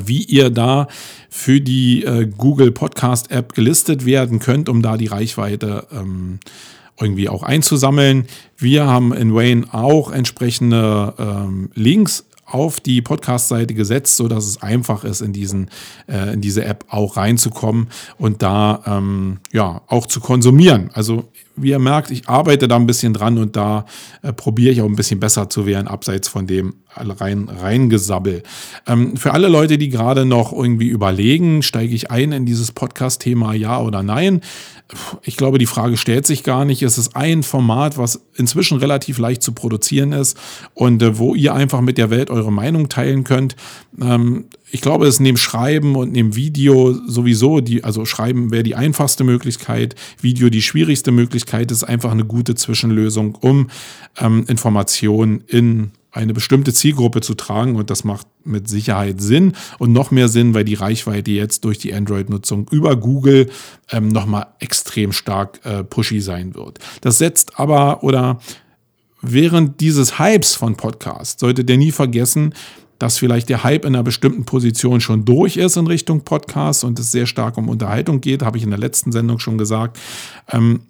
[0.05, 0.87] wie ihr da
[1.29, 6.39] für die äh, Google Podcast App gelistet werden könnt, um da die Reichweite ähm,
[6.99, 8.25] irgendwie auch einzusammeln.
[8.57, 14.61] Wir haben in Wayne auch entsprechende ähm, Links auf die Podcast-Seite gesetzt, so dass es
[14.61, 15.69] einfach ist, in diesen
[16.07, 20.89] äh, in diese App auch reinzukommen und da ähm, ja auch zu konsumieren.
[20.93, 23.85] Also wie ihr merkt, ich arbeite da ein bisschen dran und da
[24.21, 28.43] äh, probiere ich auch ein bisschen besser zu werden, abseits von dem rein reingesabbel.
[28.87, 33.53] Ähm, für alle Leute, die gerade noch irgendwie überlegen, steige ich ein in dieses Podcast-Thema,
[33.53, 34.41] ja oder nein?
[35.23, 36.83] Ich glaube, die Frage stellt sich gar nicht.
[36.83, 40.37] Es ist ein Format, was inzwischen relativ leicht zu produzieren ist
[40.73, 43.55] und äh, wo ihr einfach mit der Welt eure Meinung teilen könnt.
[43.99, 48.75] Ähm, ich glaube, es neben Schreiben und neben Video sowieso, die, also Schreiben wäre die
[48.75, 53.69] einfachste Möglichkeit, Video die schwierigste Möglichkeit, ist einfach eine gute Zwischenlösung, um
[54.17, 57.77] ähm, Informationen in eine bestimmte Zielgruppe zu tragen.
[57.77, 59.53] Und das macht mit Sicherheit Sinn.
[59.79, 63.49] Und noch mehr Sinn, weil die Reichweite jetzt durch die Android-Nutzung über Google
[63.91, 66.79] ähm, nochmal extrem stark äh, pushy sein wird.
[66.99, 68.41] Das setzt aber oder
[69.21, 72.53] während dieses Hypes von Podcasts solltet ihr nie vergessen,
[72.99, 76.99] dass vielleicht der Hype in einer bestimmten Position schon durch ist in Richtung Podcast und
[76.99, 79.99] es sehr stark um Unterhaltung geht, habe ich in der letzten Sendung schon gesagt.
[80.51, 80.81] Ähm,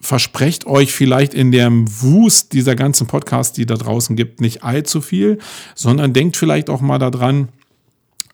[0.00, 5.00] versprecht euch vielleicht in dem Wust dieser ganzen Podcasts, die da draußen gibt, nicht allzu
[5.00, 5.38] viel,
[5.74, 7.48] sondern denkt vielleicht auch mal daran,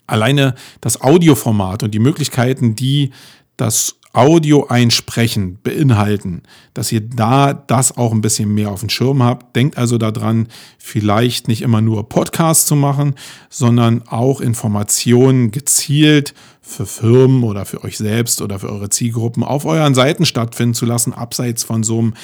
[0.07, 3.13] alleine das Audioformat und die Möglichkeiten, die
[3.57, 6.43] das Audio einsprechen beinhalten,
[6.75, 9.55] dass ihr da das auch ein bisschen mehr auf dem Schirm habt.
[9.55, 13.15] Denkt also daran, vielleicht nicht immer nur Podcasts zu machen,
[13.49, 19.65] sondern auch Informationen gezielt für Firmen oder für euch selbst oder für eure Zielgruppen auf
[19.65, 22.15] euren Seiten stattfinden zu lassen, abseits von so einem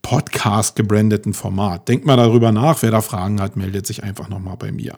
[0.00, 1.86] Podcast gebrandeten Format.
[1.88, 2.80] Denkt mal darüber nach.
[2.80, 4.96] Wer da Fragen hat, meldet sich einfach nochmal bei mir.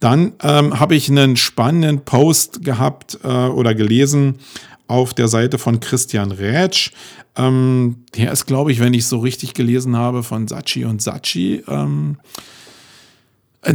[0.00, 4.38] Dann ähm, habe ich einen spannenden Post gehabt äh, oder gelesen
[4.88, 6.90] auf der Seite von Christian Rätsch.
[7.36, 11.00] Ähm, der ist, glaube ich, wenn ich es so richtig gelesen habe, von Sachi und
[11.00, 11.62] Sachi.
[11.68, 12.16] Ähm,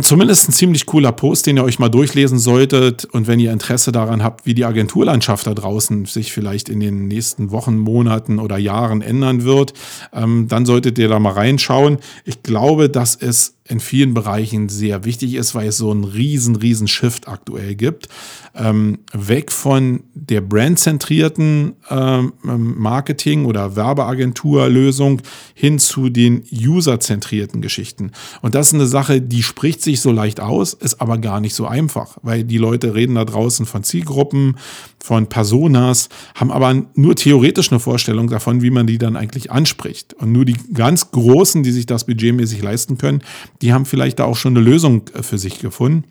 [0.01, 3.03] Zumindest ein ziemlich cooler Post, den ihr euch mal durchlesen solltet.
[3.05, 7.07] Und wenn ihr Interesse daran habt, wie die Agenturlandschaft da draußen sich vielleicht in den
[7.09, 9.73] nächsten Wochen, Monaten oder Jahren ändern wird,
[10.13, 11.97] ähm, dann solltet ihr da mal reinschauen.
[12.23, 16.57] Ich glaube, dass es in vielen Bereichen sehr wichtig ist, weil es so einen riesen,
[16.57, 18.09] riesen Shift aktuell gibt.
[18.55, 25.21] Ähm, weg von der brandzentrierten ähm, Marketing- oder Werbeagenturlösung
[25.53, 28.11] hin zu den userzentrierten Geschichten.
[28.41, 31.55] Und das ist eine Sache, die spricht sich so leicht aus, ist aber gar nicht
[31.55, 34.57] so einfach, weil die Leute reden da draußen von Zielgruppen,
[35.03, 40.13] von Personas, haben aber nur theoretisch eine Vorstellung davon, wie man die dann eigentlich anspricht.
[40.13, 43.21] Und nur die ganz Großen, die sich das budgetmäßig leisten können,
[43.61, 46.05] die haben vielleicht da auch schon eine Lösung äh, für sich gefunden.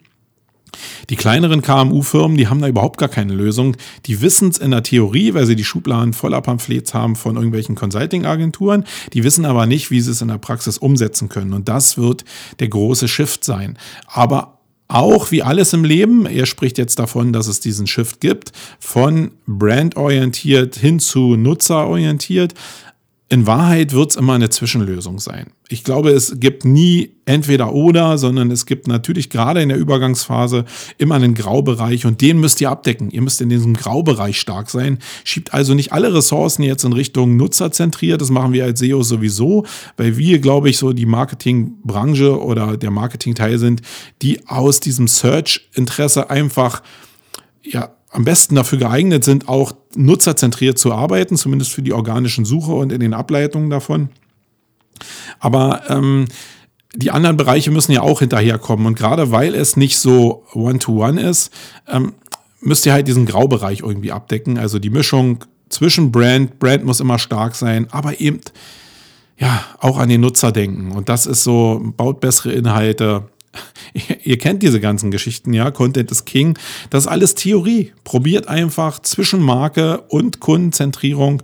[1.08, 3.78] Die kleineren KMU-Firmen, die haben da überhaupt gar keine Lösung.
[4.04, 7.74] Die wissen es in der Theorie, weil sie die Schubladen voller Pamphlets haben von irgendwelchen
[7.74, 8.84] Consulting-Agenturen.
[9.14, 11.54] Die wissen aber nicht, wie sie es in der Praxis umsetzen können.
[11.54, 12.26] Und das wird
[12.60, 13.78] der große Shift sein.
[14.06, 14.58] Aber
[14.92, 19.32] auch wie alles im Leben, er spricht jetzt davon, dass es diesen Shift gibt, von
[19.46, 22.54] brandorientiert hin zu nutzerorientiert.
[23.32, 25.52] In Wahrheit wird es immer eine Zwischenlösung sein.
[25.70, 30.66] Ich glaube, es gibt nie entweder oder, sondern es gibt natürlich gerade in der Übergangsphase
[30.98, 33.10] immer einen Graubereich und den müsst ihr abdecken.
[33.10, 34.98] Ihr müsst in diesem Graubereich stark sein.
[35.24, 38.20] Schiebt also nicht alle Ressourcen jetzt in Richtung nutzerzentriert.
[38.20, 39.64] Das machen wir als SEO sowieso,
[39.96, 43.80] weil wir, glaube ich, so die Marketingbranche oder der Marketingteil sind,
[44.20, 46.82] die aus diesem Search-Interesse einfach
[47.62, 52.72] ja, am besten dafür geeignet sind, auch nutzerzentriert zu arbeiten, zumindest für die organischen Suche
[52.72, 54.10] und in den Ableitungen davon.
[55.40, 56.26] Aber ähm,
[56.94, 58.86] die anderen Bereiche müssen ja auch hinterherkommen.
[58.86, 61.50] Und gerade weil es nicht so One-to-One -one ist,
[61.88, 62.12] ähm,
[62.60, 64.58] müsst ihr halt diesen Graubereich irgendwie abdecken.
[64.58, 68.40] Also die Mischung zwischen Brand, Brand muss immer stark sein, aber eben
[69.38, 70.92] ja auch an den Nutzer denken.
[70.92, 73.24] Und das ist so, baut bessere Inhalte,
[74.24, 76.58] ihr kennt diese ganzen Geschichten, ja, Content is King.
[76.90, 77.92] Das ist alles Theorie.
[78.04, 81.42] Probiert einfach zwischen Marke und Kundenzentrierung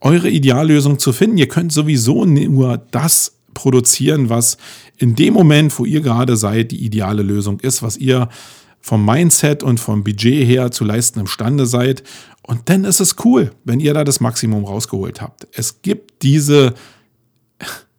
[0.00, 1.38] eure Ideallösung zu finden.
[1.38, 4.58] Ihr könnt sowieso nur das produzieren, was
[4.98, 8.28] in dem Moment, wo ihr gerade seid, die ideale Lösung ist, was ihr
[8.80, 12.04] vom Mindset und vom Budget her zu leisten imstande seid.
[12.42, 15.48] Und dann ist es cool, wenn ihr da das Maximum rausgeholt habt.
[15.52, 16.74] Es gibt diese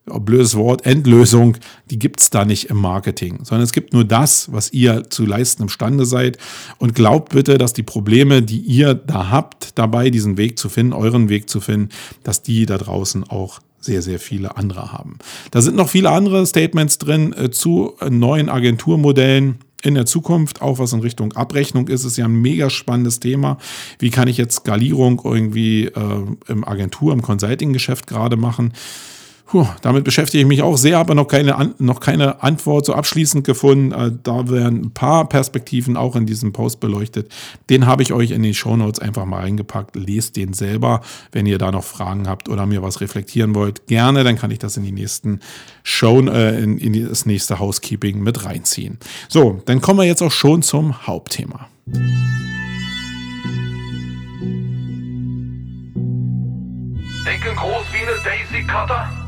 [0.08, 1.58] blödes Wort, Endlösung,
[1.89, 5.26] die gibt es da nicht im Marketing, sondern es gibt nur das, was ihr zu
[5.26, 6.38] leisten imstande seid.
[6.78, 10.93] Und glaubt bitte, dass die Probleme, die ihr da habt, dabei diesen Weg zu finden,
[10.93, 11.89] euren Weg zu finden,
[12.24, 15.17] dass die da draußen auch sehr, sehr viele andere haben.
[15.52, 20.80] Da sind noch viele andere Statements drin äh, zu neuen Agenturmodellen in der Zukunft, auch
[20.80, 23.58] was in Richtung Abrechnung ist, ist ja ein mega spannendes Thema.
[24.00, 28.74] Wie kann ich jetzt Skalierung irgendwie äh, im Agentur, im Consulting-Geschäft gerade machen?
[29.47, 33.45] Puh, damit beschäftige ich mich auch sehr, aber noch keine, noch keine Antwort so abschließend
[33.45, 33.93] gefunden.
[33.93, 37.33] Äh, da werden ein paar Perspektiven auch in diesem Post beleuchtet.
[37.69, 39.95] Den habe ich euch in die Show Notes einfach mal reingepackt.
[39.95, 40.99] Lest den selber,
[41.31, 43.88] wenn ihr da noch Fragen habt oder mir was reflektieren wollt.
[43.88, 45.39] Gerne, dann kann ich das in die nächsten
[45.81, 48.97] Show, äh, in, in das nächste Housekeeping mit reinziehen.
[49.29, 51.69] So, dann kommen wir jetzt auch schon zum Hauptthema.
[57.25, 59.26] Denken groß wie eine Daisy Cutter.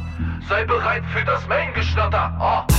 [0.49, 2.35] Sei bereit für das Main-Geschnatter.
[2.39, 2.73] Oh.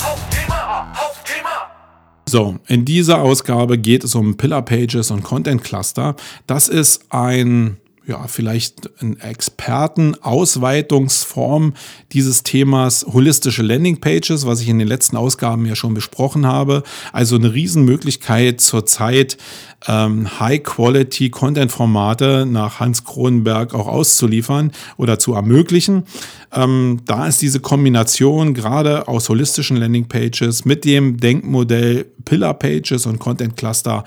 [0.00, 1.56] Hauptthema, Hauptthema.
[2.28, 6.14] So, in dieser Ausgabe geht es um Pillar Pages und Content Cluster.
[6.46, 11.74] Das ist ein ja, vielleicht eine Expertenausweitungsform
[12.12, 16.84] dieses Themas holistische Landingpages, was ich in den letzten Ausgaben ja schon besprochen habe.
[17.12, 19.38] Also eine Riesenmöglichkeit zurzeit
[19.88, 26.04] ähm, High-Quality-Content-Formate nach Hans Kronenberg auch auszuliefern oder zu ermöglichen.
[26.52, 33.18] Ähm, da ist diese Kombination gerade aus holistischen Landingpages mit dem Denkmodell Pillar Pages und
[33.18, 34.04] Content Cluster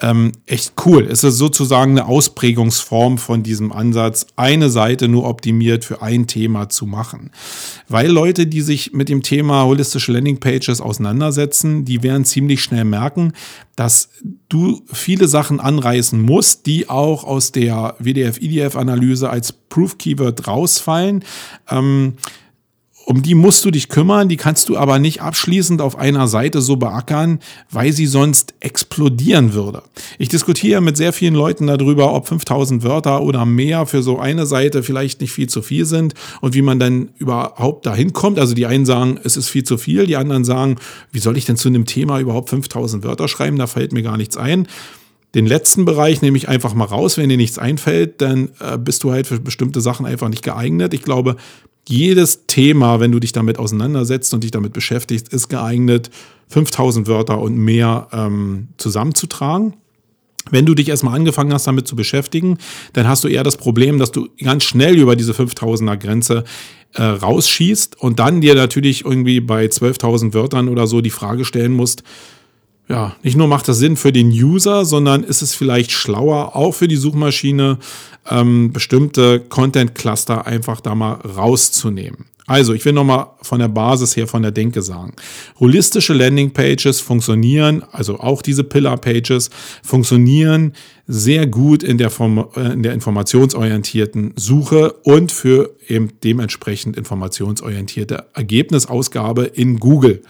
[0.00, 1.06] ähm, echt cool.
[1.10, 6.68] Es ist sozusagen eine Ausprägungsform von diesem Ansatz, eine Seite nur optimiert für ein Thema
[6.68, 7.30] zu machen.
[7.88, 13.32] Weil Leute, die sich mit dem Thema holistische Landingpages auseinandersetzen, die werden ziemlich schnell merken,
[13.76, 14.10] dass
[14.48, 21.24] du viele Sachen anreißen musst, die auch aus der WDF-IDF-Analyse als Proof-Keyword rausfallen.
[21.68, 22.14] Ähm,
[23.08, 26.60] um die musst du dich kümmern, die kannst du aber nicht abschließend auf einer Seite
[26.60, 27.38] so beackern,
[27.70, 29.82] weil sie sonst explodieren würde.
[30.18, 34.44] Ich diskutiere mit sehr vielen Leuten darüber, ob 5000 Wörter oder mehr für so eine
[34.44, 38.38] Seite vielleicht nicht viel zu viel sind und wie man dann überhaupt dahin kommt.
[38.38, 40.76] Also die einen sagen, es ist viel zu viel, die anderen sagen,
[41.10, 44.18] wie soll ich denn zu einem Thema überhaupt 5000 Wörter schreiben, da fällt mir gar
[44.18, 44.68] nichts ein.
[45.34, 47.18] Den letzten Bereich nehme ich einfach mal raus.
[47.18, 50.94] Wenn dir nichts einfällt, dann äh, bist du halt für bestimmte Sachen einfach nicht geeignet.
[50.94, 51.36] Ich glaube,
[51.88, 56.10] jedes Thema, wenn du dich damit auseinandersetzt und dich damit beschäftigst, ist geeignet,
[56.48, 59.74] 5000 Wörter und mehr ähm, zusammenzutragen.
[60.50, 62.58] Wenn du dich erstmal angefangen hast, damit zu beschäftigen,
[62.94, 66.44] dann hast du eher das Problem, dass du ganz schnell über diese 5000er Grenze
[66.94, 71.72] äh, rausschießt und dann dir natürlich irgendwie bei 12.000 Wörtern oder so die Frage stellen
[71.72, 72.02] musst,
[72.88, 76.72] ja, nicht nur macht das Sinn für den User, sondern ist es vielleicht schlauer, auch
[76.72, 77.78] für die Suchmaschine,
[78.30, 82.26] ähm, bestimmte Content-Cluster einfach da mal rauszunehmen.
[82.46, 85.12] Also, ich will nochmal von der Basis her, von der Denke sagen.
[85.60, 89.50] Holistische Landing-Pages funktionieren, also auch diese Pillar-Pages,
[89.82, 90.72] funktionieren
[91.06, 92.10] sehr gut in der,
[92.56, 100.22] äh, in der informationsorientierten Suche und für eben dementsprechend informationsorientierte Ergebnisausgabe in Google.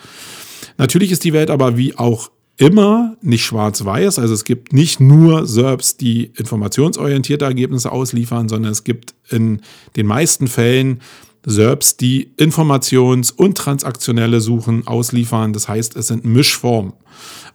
[0.77, 4.19] Natürlich ist die Welt aber wie auch immer nicht schwarz-weiß.
[4.19, 9.63] Also es gibt nicht nur SERPs, die informationsorientierte Ergebnisse ausliefern, sondern es gibt in
[9.97, 11.01] den meisten Fällen
[11.47, 15.53] SERPs, die informations- und transaktionelle Suchen ausliefern.
[15.53, 16.93] Das heißt, es sind Mischformen.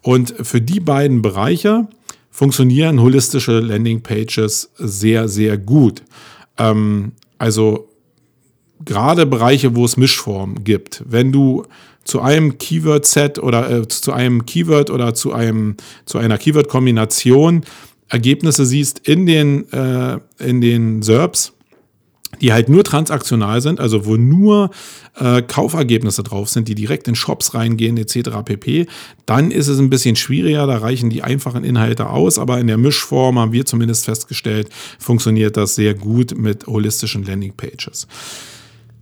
[0.02, 1.88] Und für die beiden Bereiche
[2.32, 6.02] funktionieren holistische Landingpages sehr, sehr gut.
[6.58, 7.90] Ähm, also
[8.86, 11.04] gerade Bereiche, wo es Mischformen gibt.
[11.06, 11.66] Wenn du
[12.04, 17.64] zu einem Keyword-Set oder äh, zu einem Keyword oder zu, einem, zu einer Keyword-Kombination
[18.10, 21.54] Ergebnisse siehst in den, äh, in den SERPs,
[22.42, 24.70] die halt nur transaktional sind, also wo nur
[25.20, 28.30] äh, Kaufergebnisse drauf sind, die direkt in Shops reingehen etc.
[28.46, 28.88] pp,
[29.26, 32.78] dann ist es ein bisschen schwieriger, da reichen die einfachen Inhalte aus, aber in der
[32.78, 38.08] Mischform haben wir zumindest festgestellt, funktioniert das sehr gut mit holistischen Landingpages.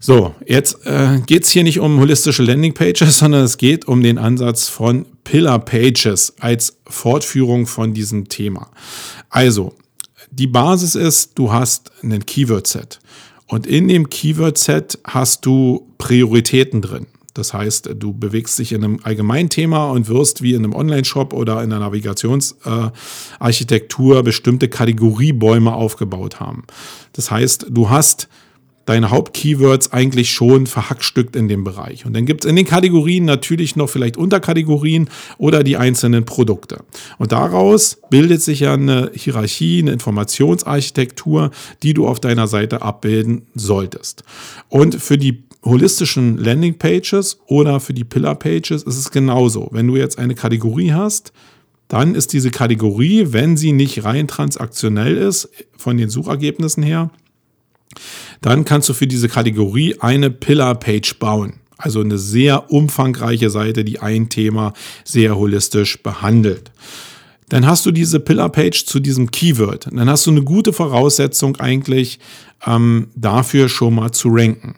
[0.04, 4.18] So, jetzt äh, geht es hier nicht um holistische Landingpages, sondern es geht um den
[4.18, 8.72] Ansatz von Pillar Pages als Fortführung von diesem Thema.
[9.30, 9.76] Also,
[10.32, 12.98] die Basis ist, du hast einen Keyword-Set.
[13.46, 17.06] Und in dem Keyword-Set hast du Prioritäten drin.
[17.36, 21.62] Das heißt, du bewegst dich in einem Allgemeinthema und wirst wie in einem Online-Shop oder
[21.62, 26.64] in einer Navigationsarchitektur äh, bestimmte Kategoriebäume aufgebaut haben.
[27.14, 28.28] Das heißt, du hast
[28.86, 32.06] deine Hauptkeywords eigentlich schon verhackstückt in dem Bereich.
[32.06, 36.84] Und dann gibt es in den Kategorien natürlich noch vielleicht Unterkategorien oder die einzelnen Produkte.
[37.18, 41.52] Und daraus bildet sich ja eine Hierarchie, eine Informationsarchitektur,
[41.84, 44.24] die du auf deiner Seite abbilden solltest.
[44.70, 49.70] Und für die holistischen Landingpages oder für die Pillar Pages ist es genauso.
[49.72, 51.34] Wenn du jetzt eine Kategorie hast,
[51.88, 57.12] dann ist diese Kategorie, wenn sie nicht rein transaktionell ist, von den Suchergebnissen her,
[58.42, 61.54] dann kannst du für diese Kategorie eine Pillar-Page bauen.
[61.78, 64.74] Also eine sehr umfangreiche Seite, die ein Thema
[65.04, 66.72] sehr holistisch behandelt.
[67.50, 69.88] Dann hast du diese Pillar-Page zu diesem Keyword.
[69.92, 72.20] Dann hast du eine gute Voraussetzung eigentlich
[72.66, 74.76] ähm, dafür schon mal zu ranken.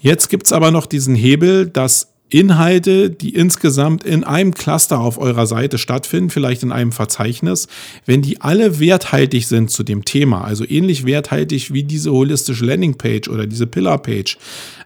[0.00, 5.46] Jetzt gibt's aber noch diesen Hebel, dass Inhalte, die insgesamt in einem Cluster auf eurer
[5.46, 7.68] Seite stattfinden, vielleicht in einem Verzeichnis,
[8.04, 13.28] wenn die alle werthaltig sind zu dem Thema, also ähnlich werthaltig wie diese holistische Landingpage
[13.28, 14.38] oder diese Pillar-Page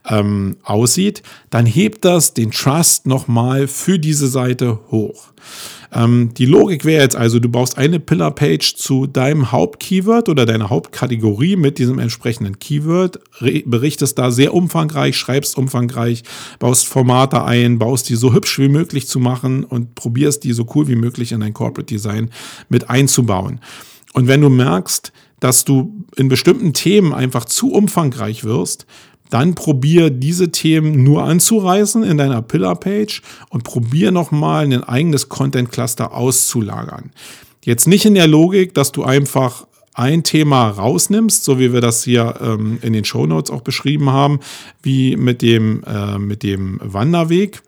[0.08, 5.32] ähm, aussieht, dann hebt das den Trust nochmal für diese Seite hoch.
[5.92, 10.70] Ähm, die Logik wäre jetzt also, du baust eine Pillar-Page zu deinem Hauptkeyword oder deiner
[10.70, 13.20] Hauptkategorie mit diesem entsprechenden Keyword,
[13.66, 16.22] berichtest da sehr umfangreich, schreibst umfangreich,
[16.58, 20.66] baust Formate ein, baust die so hübsch wie möglich zu machen und probierst die so
[20.74, 22.30] cool wie möglich in dein Corporate Design
[22.68, 23.60] mit einzubauen.
[24.14, 28.86] Und wenn du merkst, dass du in bestimmten Themen einfach zu umfangreich wirst,
[29.32, 36.12] dann probier diese Themen nur anzureißen in deiner Pillar-Page und probier nochmal ein eigenes Content-Cluster
[36.12, 37.12] auszulagern.
[37.64, 42.04] Jetzt nicht in der Logik, dass du einfach ein Thema rausnimmst, so wie wir das
[42.04, 44.40] hier ähm, in den Show Notes auch beschrieben haben,
[44.82, 47.62] wie mit dem, äh, mit dem Wanderweg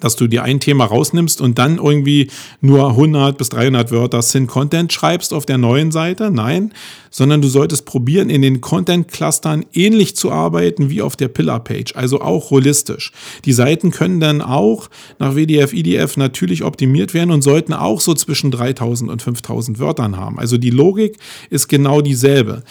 [0.00, 2.30] dass du dir ein Thema rausnimmst und dann irgendwie
[2.60, 6.30] nur 100 bis 300 Wörter Sin Content schreibst auf der neuen Seite.
[6.30, 6.72] Nein,
[7.10, 12.20] sondern du solltest probieren, in den Content-Clustern ähnlich zu arbeiten wie auf der Pillar-Page, also
[12.20, 13.12] auch holistisch.
[13.44, 18.14] Die Seiten können dann auch nach WDF, IDF natürlich optimiert werden und sollten auch so
[18.14, 20.40] zwischen 3000 und 5000 Wörtern haben.
[20.40, 21.18] Also die Logik
[21.50, 22.64] ist genau dieselbe.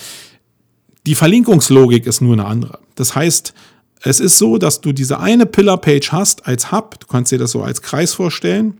[1.05, 2.79] Die Verlinkungslogik ist nur eine andere.
[2.95, 3.53] Das heißt,
[4.03, 6.99] es ist so, dass du diese eine Pillar-Page hast als Hub.
[6.99, 8.79] Du kannst dir das so als Kreis vorstellen.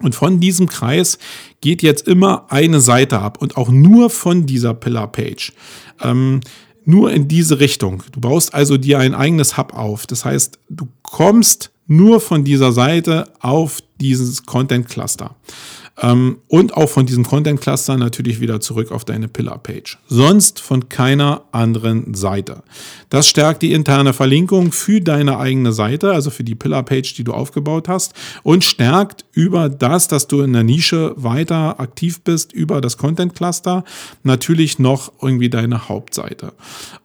[0.00, 1.18] Und von diesem Kreis
[1.60, 5.52] geht jetzt immer eine Seite ab und auch nur von dieser Pillar-Page.
[6.02, 6.40] Ähm,
[6.84, 8.02] nur in diese Richtung.
[8.10, 10.08] Du baust also dir ein eigenes Hub auf.
[10.08, 15.36] Das heißt, du kommst nur von dieser Seite auf dieses Content Cluster.
[16.00, 19.98] Ähm, und auch von diesem Content Cluster natürlich wieder zurück auf deine Pillar Page.
[20.08, 22.62] Sonst von keiner anderen Seite.
[23.10, 27.24] Das stärkt die interne Verlinkung für deine eigene Seite, also für die Pillar Page, die
[27.24, 32.52] du aufgebaut hast und stärkt über das, dass du in der Nische weiter aktiv bist,
[32.52, 33.84] über das Content Cluster
[34.22, 36.54] natürlich noch irgendwie deine Hauptseite.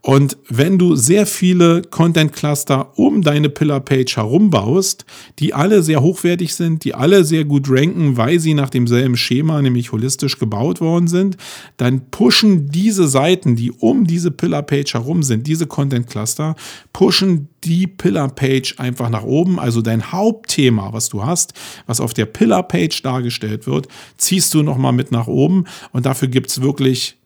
[0.01, 5.05] Und wenn du sehr viele Content Cluster um deine Pillar Page herum baust,
[5.39, 9.61] die alle sehr hochwertig sind, die alle sehr gut ranken, weil sie nach demselben Schema,
[9.61, 11.37] nämlich holistisch gebaut worden sind,
[11.77, 16.55] dann pushen diese Seiten, die um diese Pillar-Page herum sind, diese Content-Cluster,
[16.93, 19.59] pushen die Pillar-Page einfach nach oben.
[19.59, 21.53] Also dein Hauptthema, was du hast,
[21.87, 25.65] was auf der Pillar-Page dargestellt wird, ziehst du nochmal mit nach oben.
[25.91, 27.17] Und dafür gibt es wirklich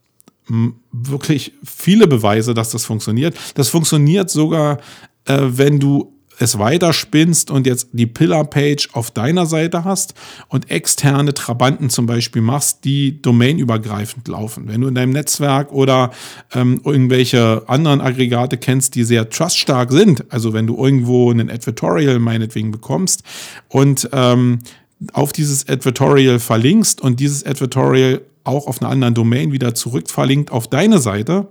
[0.92, 3.38] wirklich viele Beweise, dass das funktioniert.
[3.54, 4.80] Das funktioniert sogar,
[5.26, 10.14] äh, wenn du es weiterspinnst und jetzt die Pillar-Page auf deiner Seite hast
[10.48, 14.68] und externe Trabanten zum Beispiel machst, die domainübergreifend laufen.
[14.68, 16.12] Wenn du in deinem Netzwerk oder
[16.54, 22.20] ähm, irgendwelche anderen Aggregate kennst, die sehr truststark sind, also wenn du irgendwo einen Advertorial
[22.20, 23.24] meinetwegen bekommst
[23.70, 24.60] und ähm,
[25.14, 30.68] auf dieses Advertorial verlinkst und dieses Advertorial auch auf einer anderen Domain wieder zurückverlinkt auf
[30.68, 31.48] deine Seite,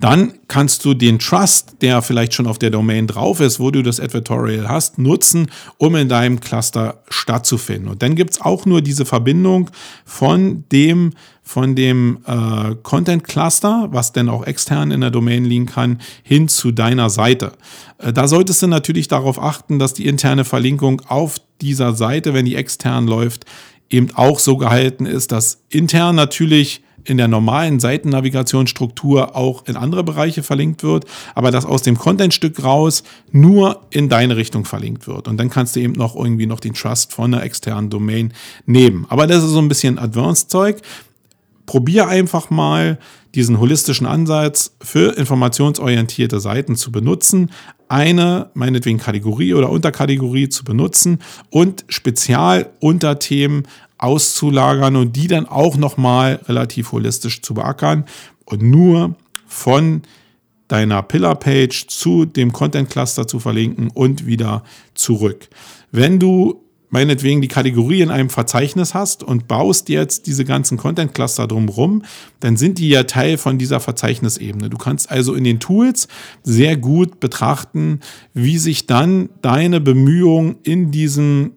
[0.00, 3.82] dann kannst du den Trust, der vielleicht schon auf der Domain drauf ist, wo du
[3.82, 7.88] das Advertorial hast, nutzen, um in deinem Cluster stattzufinden.
[7.88, 9.70] Und dann gibt es auch nur diese Verbindung
[10.04, 15.66] von dem, von dem äh, Content Cluster, was dann auch extern in der Domain liegen
[15.66, 17.52] kann, hin zu deiner Seite.
[17.98, 22.46] Äh, da solltest du natürlich darauf achten, dass die interne Verlinkung auf dieser Seite, wenn
[22.46, 23.44] die extern läuft,
[23.90, 30.04] eben auch so gehalten ist, dass intern natürlich in der normalen Seitennavigationsstruktur auch in andere
[30.04, 35.28] Bereiche verlinkt wird, aber dass aus dem Contentstück raus nur in deine Richtung verlinkt wird.
[35.28, 38.32] Und dann kannst du eben noch irgendwie noch den Trust von einer externen Domain
[38.66, 39.06] nehmen.
[39.08, 40.80] Aber das ist so ein bisschen Advanced-Zeug.
[41.66, 42.98] Probier einfach mal
[43.34, 47.50] diesen holistischen Ansatz für informationsorientierte Seiten zu benutzen,
[47.88, 51.18] eine, meinetwegen Kategorie oder Unterkategorie zu benutzen
[51.50, 53.64] und Spezialunterthemen
[54.00, 58.04] auszulagern und die dann auch nochmal relativ holistisch zu beackern
[58.44, 59.14] und nur
[59.46, 60.02] von
[60.68, 64.62] deiner Pillar-Page zu dem Content-Cluster zu verlinken und wieder
[64.94, 65.48] zurück.
[65.90, 71.46] Wenn du meinetwegen die Kategorie in einem Verzeichnis hast und baust jetzt diese ganzen Content-Cluster
[71.46, 72.02] drumherum,
[72.40, 74.70] dann sind die ja Teil von dieser Verzeichnisebene.
[74.70, 76.08] Du kannst also in den Tools
[76.42, 78.00] sehr gut betrachten,
[78.34, 81.52] wie sich dann deine Bemühungen in diesem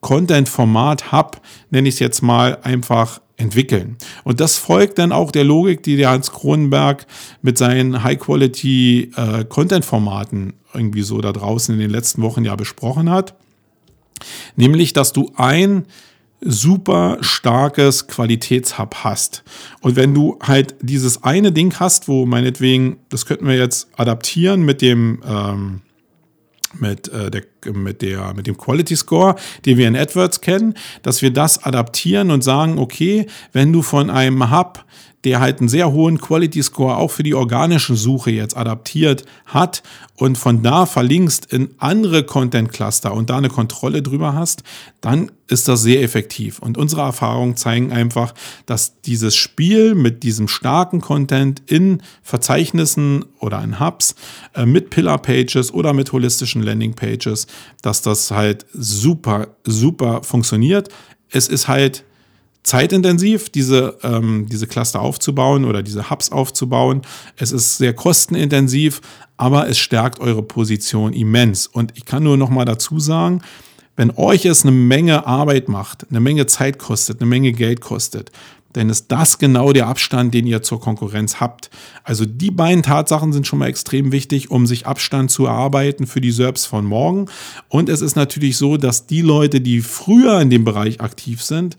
[0.00, 1.40] Content-Format Hub,
[1.70, 3.96] nenne ich es jetzt mal, einfach entwickeln.
[4.24, 7.06] Und das folgt dann auch der Logik, die der Hans Kronenberg
[7.42, 13.34] mit seinen High-Quality-Content-Formaten äh, irgendwie so da draußen in den letzten Wochen ja besprochen hat.
[14.56, 15.86] Nämlich, dass du ein
[16.42, 19.42] super starkes Qualitätshub hast.
[19.80, 24.62] Und wenn du halt dieses eine Ding hast, wo meinetwegen, das könnten wir jetzt adaptieren
[24.62, 25.82] mit dem, ähm,
[26.78, 27.42] mit, äh, der,
[27.72, 32.30] mit, der, mit dem Quality Score, den wir in AdWords kennen, dass wir das adaptieren
[32.30, 34.84] und sagen, okay, wenn du von einem Hub
[35.24, 39.82] der halt einen sehr hohen Quality Score auch für die organische Suche jetzt adaptiert hat
[40.16, 44.62] und von da verlinkst in andere Content Cluster und da eine Kontrolle drüber hast,
[45.00, 46.58] dann ist das sehr effektiv.
[46.58, 48.34] Und unsere Erfahrungen zeigen einfach,
[48.66, 54.14] dass dieses Spiel mit diesem starken Content in Verzeichnissen oder in Hubs
[54.54, 57.46] äh, mit Pillar Pages oder mit holistischen Landing Pages,
[57.82, 60.88] dass das halt super, super funktioniert.
[61.30, 62.04] Es ist halt
[62.70, 67.02] zeitintensiv, diese, ähm, diese Cluster aufzubauen oder diese Hubs aufzubauen.
[67.36, 69.00] Es ist sehr kostenintensiv,
[69.36, 71.66] aber es stärkt eure Position immens.
[71.66, 73.42] Und ich kann nur noch mal dazu sagen,
[73.96, 78.30] wenn euch es eine Menge Arbeit macht, eine Menge Zeit kostet, eine Menge Geld kostet,
[78.72, 81.70] dann ist das genau der Abstand, den ihr zur Konkurrenz habt.
[82.04, 86.20] Also die beiden Tatsachen sind schon mal extrem wichtig, um sich Abstand zu erarbeiten für
[86.20, 87.26] die SERPs von morgen.
[87.68, 91.76] Und es ist natürlich so, dass die Leute, die früher in dem Bereich aktiv sind,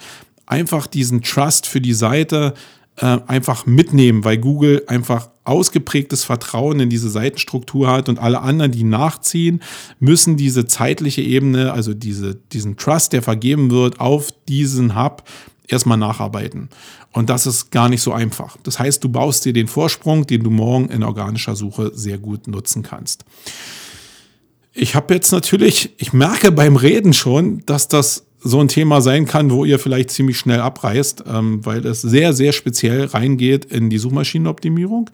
[0.52, 2.54] einfach diesen Trust für die Seite
[2.98, 8.72] äh, einfach mitnehmen, weil Google einfach ausgeprägtes Vertrauen in diese Seitenstruktur hat und alle anderen,
[8.72, 9.62] die nachziehen,
[10.00, 15.24] müssen diese zeitliche Ebene, also diese, diesen Trust, der vergeben wird, auf diesen Hub
[15.68, 16.70] erstmal nacharbeiten.
[17.14, 18.58] Und das ist gar nicht so einfach.
[18.64, 22.48] Das heißt, du baust dir den Vorsprung, den du morgen in organischer Suche sehr gut
[22.48, 23.24] nutzen kannst.
[24.74, 29.26] Ich habe jetzt natürlich, ich merke beim Reden schon, dass das so ein Thema sein
[29.26, 33.90] kann, wo ihr vielleicht ziemlich schnell abreißt, ähm, weil es sehr, sehr speziell reingeht in
[33.90, 35.10] die Suchmaschinenoptimierung.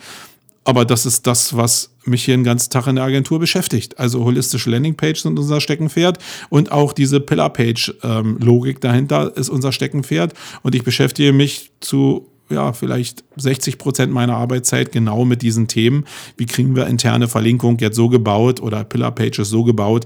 [0.64, 4.00] Aber das ist das, was mich hier den ganzen Tag in der Agentur beschäftigt.
[4.00, 6.20] Also holistische Landingpage sind unser Steckenpferd
[6.50, 10.34] und auch diese Pillar-Page-Logik ähm, dahinter ist unser Steckenpferd.
[10.64, 16.06] Und ich beschäftige mich zu ja, vielleicht 60 Prozent meiner Arbeitszeit genau mit diesen Themen.
[16.38, 20.06] Wie kriegen wir interne Verlinkung jetzt so gebaut oder Pillar Pages so gebaut,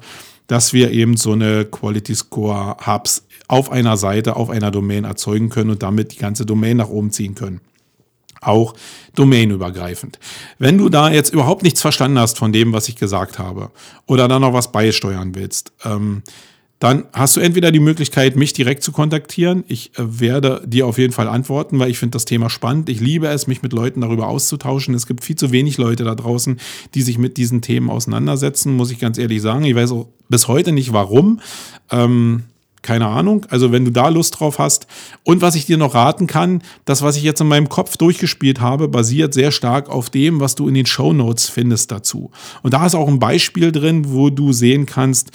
[0.52, 5.48] dass wir eben so eine Quality Score Hubs auf einer Seite, auf einer Domain erzeugen
[5.48, 7.62] können und damit die ganze Domain nach oben ziehen können
[8.44, 8.74] auch
[9.14, 10.18] domainübergreifend.
[10.58, 13.70] Wenn du da jetzt überhaupt nichts verstanden hast von dem, was ich gesagt habe,
[14.08, 16.24] oder da noch was beisteuern willst, ähm,
[16.82, 19.64] dann hast du entweder die Möglichkeit, mich direkt zu kontaktieren.
[19.68, 22.90] Ich äh, werde dir auf jeden Fall antworten, weil ich finde das Thema spannend.
[22.90, 24.96] Ich liebe es, mich mit Leuten darüber auszutauschen.
[24.96, 26.60] Es gibt viel zu wenig Leute da draußen,
[26.96, 29.64] die sich mit diesen Themen auseinandersetzen, muss ich ganz ehrlich sagen.
[29.64, 31.40] Ich weiß auch bis heute nicht warum.
[31.92, 32.46] Ähm,
[32.82, 33.46] keine Ahnung.
[33.52, 34.88] Also wenn du da Lust drauf hast.
[35.24, 38.60] Und was ich dir noch raten kann, das, was ich jetzt in meinem Kopf durchgespielt
[38.60, 42.32] habe, basiert sehr stark auf dem, was du in den Show Notes findest dazu.
[42.64, 45.30] Und da ist auch ein Beispiel drin, wo du sehen kannst,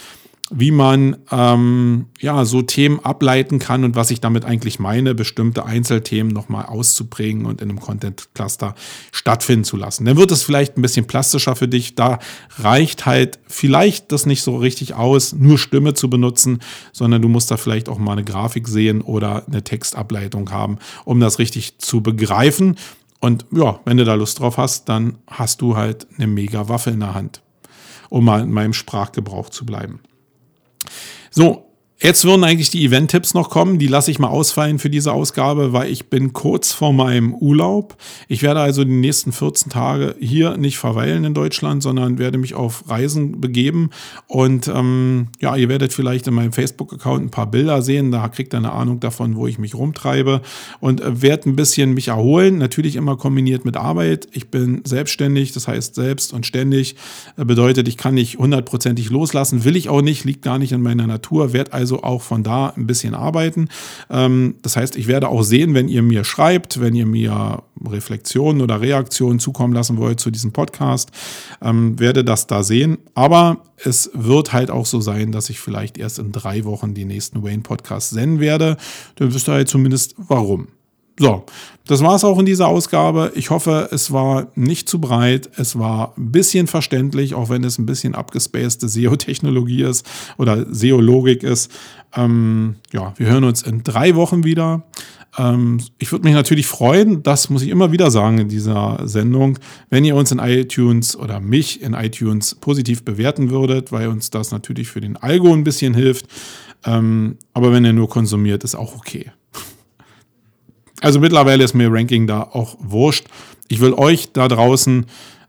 [0.51, 5.64] wie man ähm, ja so Themen ableiten kann und was ich damit eigentlich meine, bestimmte
[5.64, 8.76] Einzelthemen nochmal auszuprägen und in einem Content Cluster
[9.11, 10.05] stattfinden zu lassen.
[10.05, 11.97] Dann wird es vielleicht ein bisschen plastischer für dich.
[11.97, 12.20] Da
[12.59, 16.61] reicht halt vielleicht das nicht so richtig aus, nur Stimme zu benutzen,
[16.92, 21.18] sondern du musst da vielleicht auch mal eine Grafik sehen oder eine Textableitung haben, um
[21.18, 22.76] das richtig zu begreifen.
[23.18, 26.90] Und ja, wenn du da Lust drauf hast, dann hast du halt eine mega Waffe
[26.90, 27.42] in der Hand,
[28.11, 29.99] um mal in meinem Sprachgebrauch zu bleiben.
[31.30, 31.66] So,
[31.99, 33.78] Jetzt würden eigentlich die Event-Tipps noch kommen.
[33.78, 37.97] Die lasse ich mal ausfallen für diese Ausgabe, weil ich bin kurz vor meinem Urlaub.
[38.28, 42.53] Ich werde also die nächsten 14 Tage hier nicht verweilen in Deutschland, sondern werde mich
[42.53, 43.88] auf Reisen begeben.
[44.26, 48.12] Und ähm, ja, ihr werdet vielleicht in meinem Facebook-Account ein paar Bilder sehen.
[48.12, 50.42] Da kriegt ihr eine Ahnung davon, wo ich mich rumtreibe.
[50.80, 52.59] Und äh, werde ein bisschen mich erholen.
[52.59, 54.28] Natürlich immer kombiniert mit Arbeit.
[54.32, 56.97] Ich bin selbstständig, das heißt selbst und ständig.
[57.38, 59.64] Äh, bedeutet, ich kann nicht hundertprozentig loslassen.
[59.64, 61.55] Will ich auch nicht, liegt gar nicht in meiner Natur.
[61.55, 63.68] Werde also also auch von da ein bisschen arbeiten.
[64.11, 68.61] Ähm, das heißt, ich werde auch sehen, wenn ihr mir schreibt, wenn ihr mir Reflexionen
[68.61, 71.11] oder Reaktionen zukommen lassen wollt zu diesem Podcast,
[71.62, 72.99] ähm, werde das da sehen.
[73.14, 77.05] Aber es wird halt auch so sein, dass ich vielleicht erst in drei Wochen die
[77.05, 78.76] nächsten Wayne-Podcasts senden werde.
[79.14, 80.68] Dann wisst ihr halt zumindest warum.
[81.19, 81.45] So,
[81.87, 83.33] das war es auch in dieser Ausgabe.
[83.35, 85.49] Ich hoffe, es war nicht zu breit.
[85.57, 90.05] Es war ein bisschen verständlich, auch wenn es ein bisschen abgespacede SEO-Technologie ist
[90.37, 91.71] oder SEO-Logik ist.
[92.14, 94.83] Ähm, ja, wir hören uns in drei Wochen wieder.
[95.39, 99.59] Ähm, ich würde mich natürlich freuen, das muss ich immer wieder sagen in dieser Sendung,
[99.89, 104.51] wenn ihr uns in iTunes oder mich in iTunes positiv bewerten würdet, weil uns das
[104.51, 106.27] natürlich für den Algo ein bisschen hilft.
[106.85, 109.31] Ähm, aber wenn ihr nur konsumiert, ist auch okay.
[111.07, 113.26] Also mittlerweile ist mir Ranking da auch wurscht.
[113.68, 115.07] Ich will euch da draußen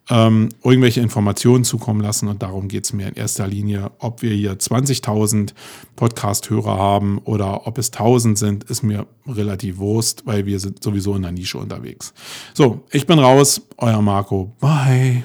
[0.07, 3.89] ähm, irgendwelche Informationen zukommen lassen und darum geht es mir in erster Linie.
[3.97, 5.55] Ob wir hier 20.000
[5.95, 11.15] Podcast-Hörer haben oder ob es 1.000 sind, ist mir relativ Wurst, weil wir sind sowieso
[11.15, 12.13] in der Nische unterwegs.
[12.53, 14.53] So, ich bin raus, euer Marco.
[14.59, 15.23] Bye.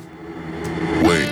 [1.03, 1.32] Wait.